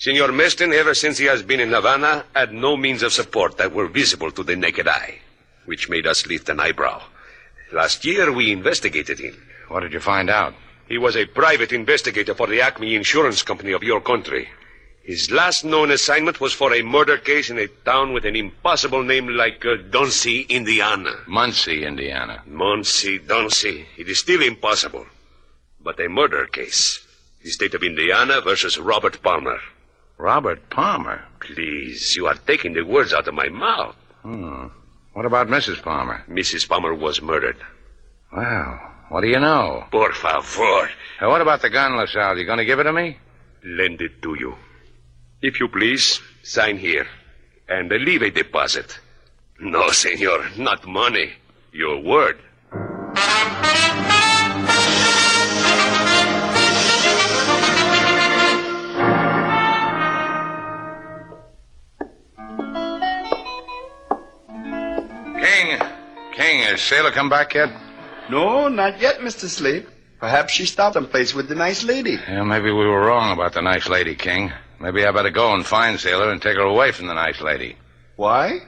Senor 0.00 0.28
Meston, 0.28 0.72
ever 0.72 0.94
since 0.94 1.18
he 1.18 1.26
has 1.26 1.42
been 1.42 1.60
in 1.60 1.72
Havana, 1.72 2.24
had 2.34 2.54
no 2.54 2.74
means 2.74 3.02
of 3.02 3.12
support 3.12 3.58
that 3.58 3.74
were 3.74 3.86
visible 3.86 4.30
to 4.30 4.42
the 4.42 4.56
naked 4.56 4.88
eye, 4.88 5.18
which 5.66 5.90
made 5.90 6.06
us 6.06 6.26
lift 6.26 6.48
an 6.48 6.58
eyebrow. 6.58 7.02
Last 7.70 8.02
year, 8.06 8.32
we 8.32 8.50
investigated 8.50 9.18
him. 9.18 9.36
What 9.68 9.80
did 9.80 9.92
you 9.92 10.00
find 10.00 10.30
out? 10.30 10.54
He 10.88 10.96
was 10.96 11.16
a 11.16 11.26
private 11.26 11.70
investigator 11.70 12.34
for 12.34 12.46
the 12.46 12.62
Acme 12.62 12.94
Insurance 12.94 13.42
Company 13.42 13.72
of 13.72 13.82
your 13.82 14.00
country. 14.00 14.48
His 15.02 15.30
last 15.30 15.66
known 15.66 15.90
assignment 15.90 16.40
was 16.40 16.54
for 16.54 16.72
a 16.72 16.80
murder 16.80 17.18
case 17.18 17.50
in 17.50 17.58
a 17.58 17.68
town 17.84 18.14
with 18.14 18.24
an 18.24 18.36
impossible 18.36 19.02
name 19.02 19.28
like 19.28 19.66
uh, 19.66 19.76
Duncy, 19.90 20.48
Indiana. 20.48 21.12
Muncie, 21.26 21.84
Indiana. 21.84 22.42
Muncie, 22.46 23.18
Duncy. 23.18 23.84
It 23.98 24.08
is 24.08 24.20
still 24.20 24.40
impossible. 24.40 25.04
But 25.78 26.00
a 26.00 26.08
murder 26.08 26.46
case. 26.46 27.06
The 27.44 27.50
state 27.50 27.74
of 27.74 27.82
Indiana 27.82 28.40
versus 28.40 28.78
Robert 28.78 29.22
Palmer. 29.22 29.60
Robert 30.20 30.68
Palmer? 30.68 31.24
Please, 31.40 32.14
you 32.14 32.26
are 32.26 32.34
taking 32.34 32.74
the 32.74 32.82
words 32.82 33.14
out 33.14 33.26
of 33.26 33.32
my 33.32 33.48
mouth. 33.48 33.96
Hmm. 34.22 34.66
What 35.14 35.24
about 35.24 35.48
Mrs. 35.48 35.82
Palmer? 35.82 36.22
Mrs. 36.28 36.68
Palmer 36.68 36.94
was 36.94 37.22
murdered. 37.22 37.56
Well, 38.30 38.78
what 39.08 39.22
do 39.22 39.28
you 39.28 39.40
know? 39.40 39.86
Por 39.90 40.12
favor. 40.12 40.90
What 41.20 41.40
about 41.40 41.62
the 41.62 41.70
gun, 41.70 41.96
LaSalle? 41.96 42.36
You 42.36 42.44
going 42.44 42.58
to 42.58 42.66
give 42.66 42.78
it 42.78 42.84
to 42.84 42.92
me? 42.92 43.16
Lend 43.64 44.02
it 44.02 44.20
to 44.22 44.36
you. 44.38 44.54
If 45.40 45.58
you 45.58 45.68
please, 45.68 46.20
sign 46.42 46.76
here. 46.76 47.06
And 47.68 47.90
leave 47.90 48.20
a 48.20 48.30
deposit. 48.30 48.98
No, 49.58 49.88
senor, 49.88 50.44
not 50.58 50.86
money. 50.86 51.32
Your 51.72 51.98
word. 51.98 52.38
King, 65.60 65.78
King, 66.32 66.62
has 66.62 66.80
Sailor 66.80 67.10
come 67.10 67.28
back 67.28 67.52
yet? 67.52 67.68
No, 68.30 68.68
not 68.68 68.98
yet, 68.98 69.18
Mr. 69.18 69.46
Slate. 69.46 69.86
Perhaps 70.18 70.54
she 70.54 70.64
stopped 70.64 70.94
someplace 70.94 71.34
with 71.34 71.48
the 71.50 71.54
nice 71.54 71.84
lady. 71.84 72.12
Yeah, 72.12 72.44
maybe 72.44 72.70
we 72.70 72.86
were 72.86 73.04
wrong 73.04 73.32
about 73.32 73.52
the 73.52 73.60
nice 73.60 73.86
lady, 73.86 74.14
King. 74.14 74.52
Maybe 74.80 75.04
I 75.04 75.12
better 75.12 75.28
go 75.28 75.52
and 75.52 75.66
find 75.66 76.00
Sailor 76.00 76.32
and 76.32 76.40
take 76.40 76.56
her 76.56 76.62
away 76.62 76.92
from 76.92 77.08
the 77.08 77.14
nice 77.14 77.42
lady. 77.42 77.76
Why? 78.16 78.60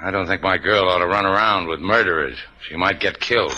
I 0.00 0.10
don't 0.10 0.26
think 0.26 0.42
my 0.42 0.58
girl 0.58 0.88
ought 0.88 0.98
to 0.98 1.06
run 1.06 1.26
around 1.26 1.68
with 1.68 1.78
murderers. 1.78 2.38
She 2.68 2.74
might 2.74 2.98
get 2.98 3.20
killed. 3.20 3.52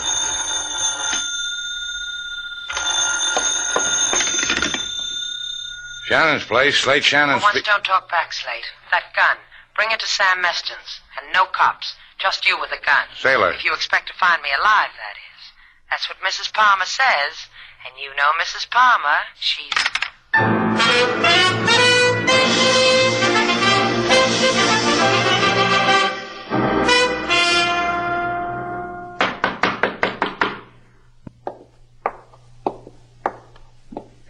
Shannon's 6.04 6.44
place, 6.44 6.76
Slate 6.76 7.04
Shannon's. 7.04 7.42
For 7.42 7.52
once, 7.54 7.66
don't 7.66 7.84
talk 7.84 8.10
back, 8.10 8.34
Slate. 8.34 8.64
That 8.90 9.04
gun. 9.16 9.38
Bring 9.74 9.90
it 9.90 10.00
to 10.00 10.06
Sam 10.06 10.42
Meston's. 10.42 11.00
And 11.18 11.32
no 11.32 11.46
cops. 11.46 11.94
Just 12.18 12.46
you 12.46 12.58
with 12.60 12.70
a 12.72 12.84
gun. 12.84 13.06
Sailor. 13.16 13.52
If 13.52 13.64
you 13.64 13.72
expect 13.72 14.08
to 14.08 14.14
find 14.14 14.42
me 14.42 14.48
alive, 14.58 14.90
that 14.96 15.16
is. 15.16 15.52
That's 15.88 16.08
what 16.08 16.18
Mrs. 16.18 16.52
Palmer 16.52 16.84
says. 16.84 17.46
And 17.86 17.94
you 17.96 18.10
know 18.16 18.32
Mrs. 18.40 18.68
Palmer. 18.70 19.22
She's. 19.38 19.72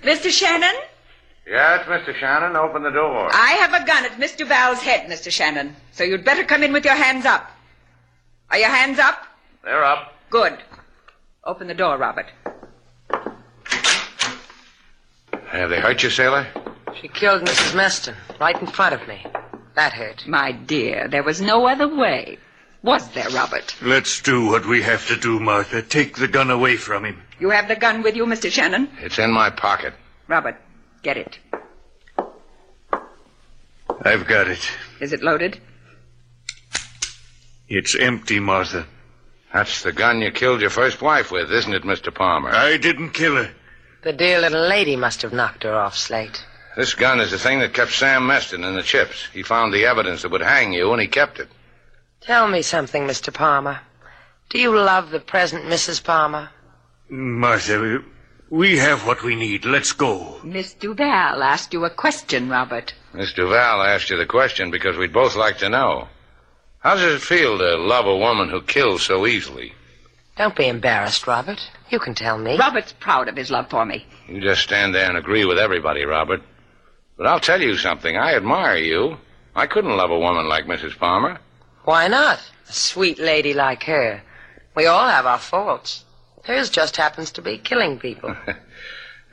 Mr. 0.02 0.30
Shannon? 0.30 0.74
Yes, 1.46 1.86
Mr. 1.86 2.14
Shannon, 2.14 2.54
open 2.56 2.82
the 2.82 2.90
door. 2.90 3.30
I 3.32 3.52
have 3.52 3.72
a 3.72 3.86
gun 3.86 4.04
at 4.04 4.18
Miss 4.18 4.36
Duval's 4.36 4.80
head, 4.80 5.08
Mr. 5.08 5.30
Shannon. 5.30 5.74
So 5.92 6.04
you'd 6.04 6.24
better 6.24 6.44
come 6.44 6.62
in 6.62 6.72
with 6.74 6.84
your 6.84 6.94
hands 6.94 7.24
up. 7.24 7.50
Are 8.50 8.58
your 8.58 8.70
hands 8.70 8.98
up? 8.98 9.24
They're 9.64 9.84
up. 9.84 10.14
Good. 10.30 10.58
Open 11.44 11.66
the 11.66 11.74
door, 11.74 11.98
Robert. 11.98 12.26
Have 15.46 15.70
they 15.70 15.80
hurt 15.80 16.02
you, 16.02 16.10
Sailor? 16.10 16.46
She 17.00 17.08
killed 17.08 17.42
Mrs. 17.42 17.74
Meston 17.74 18.14
right 18.40 18.58
in 18.60 18.66
front 18.66 18.94
of 18.94 19.06
me. 19.08 19.24
That 19.74 19.92
hurt. 19.92 20.26
My 20.26 20.52
dear, 20.52 21.08
there 21.08 21.22
was 21.22 21.40
no 21.40 21.66
other 21.66 21.88
way. 21.88 22.38
Was 22.82 23.08
there, 23.10 23.28
Robert? 23.30 23.74
Let's 23.82 24.20
do 24.22 24.46
what 24.46 24.66
we 24.66 24.82
have 24.82 25.06
to 25.08 25.16
do, 25.16 25.40
Martha. 25.40 25.82
Take 25.82 26.16
the 26.16 26.28
gun 26.28 26.50
away 26.50 26.76
from 26.76 27.04
him. 27.04 27.22
You 27.40 27.50
have 27.50 27.68
the 27.68 27.76
gun 27.76 28.02
with 28.02 28.16
you, 28.16 28.24
Mr. 28.24 28.50
Shannon? 28.50 28.88
It's 29.00 29.18
in 29.18 29.32
my 29.32 29.50
pocket. 29.50 29.94
Robert, 30.26 30.56
get 31.02 31.16
it. 31.16 31.38
I've 34.02 34.26
got 34.26 34.48
it. 34.48 34.70
Is 35.00 35.12
it 35.12 35.22
loaded? 35.22 35.60
It's 37.68 37.94
empty, 37.94 38.40
Martha. 38.40 38.86
That's 39.52 39.82
the 39.82 39.92
gun 39.92 40.20
you 40.20 40.30
killed 40.30 40.60
your 40.60 40.70
first 40.70 41.00
wife 41.02 41.30
with, 41.30 41.50
isn't 41.52 41.72
it, 41.72 41.82
Mr. 41.82 42.14
Palmer? 42.14 42.50
I 42.50 42.76
didn't 42.76 43.10
kill 43.10 43.36
her. 43.36 43.50
The 44.02 44.12
dear 44.12 44.40
little 44.40 44.66
lady 44.68 44.96
must 44.96 45.22
have 45.22 45.32
knocked 45.32 45.64
her 45.64 45.74
off, 45.74 45.96
Slate. 45.96 46.44
This 46.76 46.94
gun 46.94 47.20
is 47.20 47.30
the 47.30 47.38
thing 47.38 47.58
that 47.58 47.74
kept 47.74 47.92
Sam 47.92 48.22
Meston 48.22 48.64
in 48.66 48.74
the 48.74 48.82
chips. 48.82 49.26
He 49.32 49.42
found 49.42 49.72
the 49.72 49.84
evidence 49.86 50.22
that 50.22 50.30
would 50.30 50.42
hang 50.42 50.72
you, 50.72 50.92
and 50.92 51.00
he 51.00 51.08
kept 51.08 51.40
it. 51.40 51.48
Tell 52.20 52.46
me 52.48 52.62
something, 52.62 53.04
Mr. 53.06 53.32
Palmer. 53.32 53.80
Do 54.50 54.58
you 54.58 54.76
love 54.78 55.10
the 55.10 55.20
present 55.20 55.64
Mrs. 55.64 56.02
Palmer? 56.02 56.50
Martha, 57.08 57.80
we- 57.80 58.04
we 58.50 58.78
have 58.78 59.06
what 59.06 59.22
we 59.22 59.34
need. 59.34 59.64
Let's 59.64 59.92
go. 59.92 60.40
Miss 60.42 60.72
Duval 60.74 61.42
asked 61.42 61.72
you 61.72 61.84
a 61.84 61.90
question, 61.90 62.48
Robert. 62.48 62.94
Miss 63.12 63.32
Duval 63.32 63.82
asked 63.82 64.08
you 64.10 64.16
the 64.16 64.26
question 64.26 64.70
because 64.70 64.96
we'd 64.96 65.12
both 65.12 65.36
like 65.36 65.58
to 65.58 65.68
know. 65.68 66.08
How 66.80 66.94
does 66.94 67.14
it 67.14 67.22
feel 67.22 67.58
to 67.58 67.76
love 67.76 68.06
a 68.06 68.16
woman 68.16 68.48
who 68.48 68.62
kills 68.62 69.02
so 69.02 69.26
easily? 69.26 69.72
Don't 70.36 70.54
be 70.54 70.68
embarrassed, 70.68 71.26
Robert. 71.26 71.60
You 71.90 71.98
can 71.98 72.14
tell 72.14 72.38
me. 72.38 72.56
Robert's 72.56 72.92
proud 72.92 73.28
of 73.28 73.36
his 73.36 73.50
love 73.50 73.68
for 73.68 73.84
me. 73.84 74.06
You 74.28 74.40
just 74.40 74.62
stand 74.62 74.94
there 74.94 75.08
and 75.08 75.16
agree 75.18 75.44
with 75.44 75.58
everybody, 75.58 76.04
Robert. 76.04 76.42
But 77.16 77.26
I'll 77.26 77.40
tell 77.40 77.60
you 77.60 77.76
something. 77.76 78.16
I 78.16 78.34
admire 78.34 78.76
you. 78.76 79.16
I 79.56 79.66
couldn't 79.66 79.96
love 79.96 80.10
a 80.12 80.18
woman 80.18 80.48
like 80.48 80.66
Mrs. 80.66 80.96
Palmer. 80.96 81.38
Why 81.84 82.06
not? 82.06 82.38
A 82.68 82.72
sweet 82.72 83.18
lady 83.18 83.54
like 83.54 83.82
her. 83.84 84.22
We 84.76 84.86
all 84.86 85.08
have 85.08 85.26
our 85.26 85.38
faults. 85.38 86.04
Hers 86.44 86.70
just 86.70 86.96
happens 86.96 87.32
to 87.32 87.42
be 87.42 87.58
killing 87.58 87.98
people. 87.98 88.34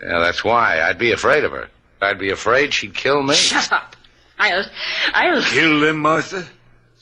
Yeah, 0.04 0.20
that's 0.20 0.44
why. 0.44 0.82
I'd 0.82 0.98
be 0.98 1.14
afraid 1.14 1.46
of 1.46 1.54
her. 1.54 1.70
I'd 2.02 2.20
be 2.20 2.30
afraid 2.30 2.74
she'd 2.74 2.94
kill 2.94 3.24
me. 3.24 3.34
Shut 3.34 3.72
up. 3.72 3.96
I'll. 4.38 4.66
I'll. 5.14 5.42
Kill 5.42 5.80
them, 5.80 6.00
Martha? 6.00 6.46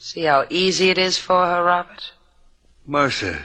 See 0.04 0.24
how 0.24 0.44
easy 0.50 0.90
it 0.90 0.98
is 0.98 1.16
for 1.16 1.46
her, 1.46 1.64
Robert? 1.64 2.12
Martha, 2.84 3.40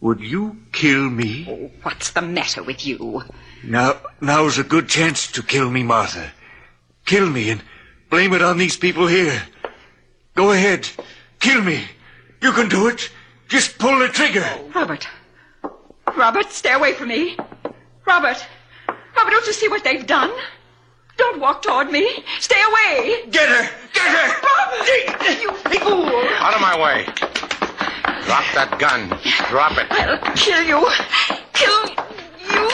would 0.00 0.20
you 0.20 0.56
kill 0.72 1.10
me? 1.10 1.46
Oh, 1.46 1.70
what's 1.82 2.12
the 2.12 2.22
matter 2.22 2.62
with 2.62 2.86
you? 2.86 3.22
Now, 3.62 3.96
now's 4.22 4.56
a 4.56 4.64
good 4.64 4.88
chance 4.88 5.30
to 5.32 5.42
kill 5.42 5.70
me, 5.70 5.82
Martha. 5.82 6.32
Kill 7.04 7.28
me 7.28 7.50
and 7.50 7.60
blame 8.08 8.32
it 8.32 8.40
on 8.40 8.56
these 8.56 8.78
people 8.78 9.06
here. 9.06 9.42
Go 10.34 10.52
ahead. 10.52 10.88
Kill 11.40 11.60
me. 11.60 11.84
You 12.40 12.52
can 12.52 12.70
do 12.70 12.88
it. 12.88 13.10
Just 13.48 13.78
pull 13.78 13.98
the 13.98 14.08
trigger. 14.08 14.48
Robert. 14.74 15.06
Robert, 16.16 16.50
stay 16.52 16.72
away 16.72 16.94
from 16.94 17.08
me. 17.08 17.36
Robert. 18.06 18.42
Robert, 19.14 19.30
don't 19.30 19.46
you 19.46 19.52
see 19.52 19.68
what 19.68 19.84
they've 19.84 20.06
done? 20.06 20.32
Don't 21.18 21.40
walk 21.40 21.62
toward 21.62 21.90
me. 21.90 22.24
Stay 22.40 22.60
away. 22.70 23.26
Get 23.30 23.48
her! 23.48 23.70
Get 23.92 24.06
her! 24.06 24.28
Robert! 24.48 25.42
You 25.42 25.52
fool! 25.52 26.06
Out 26.38 26.54
of 26.54 26.60
my 26.60 26.76
way. 26.82 27.04
Drop 28.24 28.44
that 28.54 28.76
gun. 28.78 29.08
Drop 29.50 29.76
it. 29.78 29.86
I'll 29.90 30.34
kill 30.34 30.62
you. 30.62 30.88
Kill 31.52 31.88
you. 31.88 32.68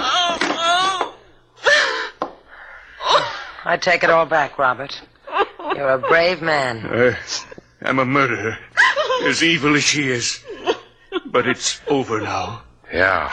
Oh, 0.00 1.14
oh. 2.20 2.44
I 3.64 3.76
take 3.76 4.04
it 4.04 4.10
all 4.10 4.26
back, 4.26 4.58
Robert. 4.58 5.00
You're 5.74 5.90
a 5.90 5.98
brave 5.98 6.40
man. 6.42 6.84
Uh, 6.86 7.16
I'm 7.82 7.98
a 7.98 8.04
murderer. 8.04 8.58
As 9.24 9.42
evil 9.42 9.74
as 9.76 9.84
she 9.84 10.08
is. 10.08 10.42
But 11.26 11.46
it's 11.46 11.80
over 11.88 12.20
now. 12.20 12.62
Yeah, 12.92 13.32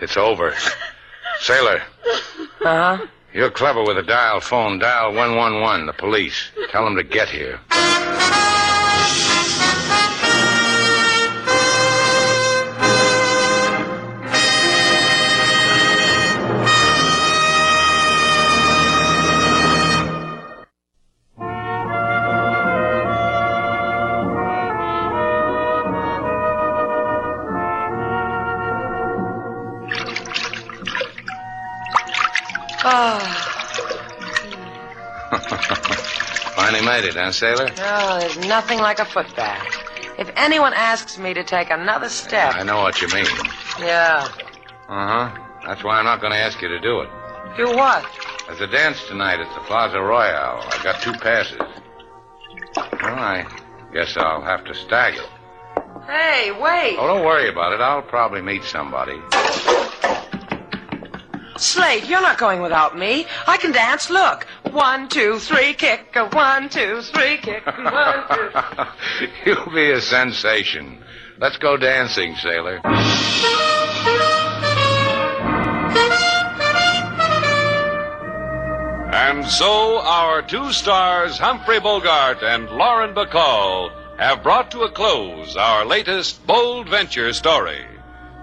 it's 0.00 0.16
over. 0.16 0.54
Sailor, 1.40 1.82
Huh? 2.60 2.98
You're 3.32 3.50
clever 3.50 3.82
with 3.82 3.98
a 3.98 4.02
dial 4.02 4.40
phone. 4.40 4.78
Dial 4.78 5.12
111, 5.14 5.86
the 5.86 5.92
police. 5.92 6.50
Tell 6.70 6.84
them 6.84 6.96
to 6.96 7.02
get 7.02 7.28
here. 7.28 7.60
Made 37.00 37.14
huh, 37.14 37.32
Sailor? 37.32 37.70
no, 37.78 38.18
there's 38.20 38.36
nothing 38.46 38.78
like 38.78 38.98
a 38.98 39.06
foot 39.06 39.34
bath. 39.34 39.66
If 40.18 40.30
anyone 40.36 40.74
asks 40.74 41.16
me 41.18 41.32
to 41.32 41.42
take 41.42 41.70
another 41.70 42.10
step, 42.10 42.54
I 42.54 42.64
know 42.64 42.82
what 42.82 43.00
you 43.00 43.08
mean. 43.08 43.24
yeah. 43.80 44.28
Uh 44.88 45.30
huh. 45.30 45.38
That's 45.66 45.82
why 45.82 45.98
I'm 45.98 46.04
not 46.04 46.20
going 46.20 46.32
to 46.34 46.38
ask 46.38 46.60
you 46.60 46.68
to 46.68 46.78
do 46.80 47.00
it. 47.00 47.08
Do 47.56 47.64
what? 47.74 48.04
There's 48.46 48.60
a 48.60 48.66
dance 48.66 49.02
tonight 49.08 49.40
at 49.40 49.48
the 49.54 49.60
Plaza 49.62 50.00
Royale. 50.00 50.62
I've 50.70 50.82
got 50.84 51.00
two 51.00 51.12
passes. 51.14 51.58
Well, 52.76 53.18
I 53.18 53.46
guess 53.94 54.14
I'll 54.18 54.42
have 54.42 54.64
to 54.64 54.74
stagger. 54.74 55.24
Hey, 56.06 56.50
wait. 56.50 56.96
Oh, 56.98 57.06
don't 57.06 57.24
worry 57.24 57.48
about 57.48 57.72
it. 57.72 57.80
I'll 57.80 58.02
probably 58.02 58.42
meet 58.42 58.64
somebody. 58.64 59.18
Slate, 61.56 62.06
you're 62.06 62.20
not 62.20 62.38
going 62.38 62.60
without 62.60 62.98
me. 62.98 63.26
I 63.46 63.56
can 63.56 63.72
dance. 63.72 64.10
Look. 64.10 64.46
One, 64.72 65.08
two, 65.08 65.38
three, 65.38 65.74
kick. 65.74 66.16
A 66.16 66.28
one, 66.28 66.70
two, 66.70 67.02
three, 67.02 67.36
kick. 67.36 67.66
One, 67.66 68.24
two. 68.30 68.50
You'll 69.44 69.70
be 69.70 69.90
a 69.90 70.00
sensation. 70.00 70.98
Let's 71.38 71.58
go 71.58 71.76
dancing, 71.76 72.34
Sailor. 72.36 72.80
And 79.14 79.44
so 79.46 79.98
our 79.98 80.40
two 80.40 80.72
stars, 80.72 81.38
Humphrey 81.38 81.78
Bogart 81.78 82.42
and 82.42 82.70
Lauren 82.70 83.14
Bacall, 83.14 83.90
have 84.18 84.42
brought 84.42 84.70
to 84.70 84.84
a 84.84 84.90
close 84.90 85.54
our 85.54 85.84
latest 85.84 86.46
bold 86.46 86.88
venture 86.88 87.32
story. 87.34 87.84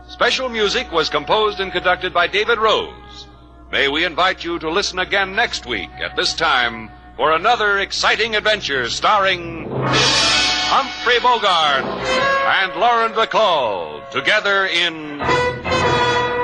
Special 0.07 0.47
music 0.47 0.91
was 0.91 1.09
composed 1.09 1.59
and 1.59 1.71
conducted 1.71 2.13
by 2.13 2.27
David 2.27 2.59
Rose. 2.59 3.28
May 3.71 3.87
we 3.87 4.03
invite 4.03 4.43
you 4.43 4.57
to 4.59 4.69
listen 4.71 4.97
again 4.97 5.35
next 5.35 5.67
week 5.67 5.91
at 5.99 6.15
this 6.15 6.33
time 6.33 6.89
for 7.15 7.33
another 7.33 7.77
exciting 7.77 8.35
adventure 8.35 8.89
starring 8.89 9.69
Humphrey 9.69 11.19
Bogart 11.19 11.85
and 11.85 12.79
Lauren 12.79 13.11
Bacall 13.11 14.09
together 14.09 14.65
in 14.65 15.19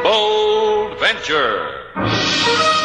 Bold 0.04 1.00
Venture. 1.00 2.85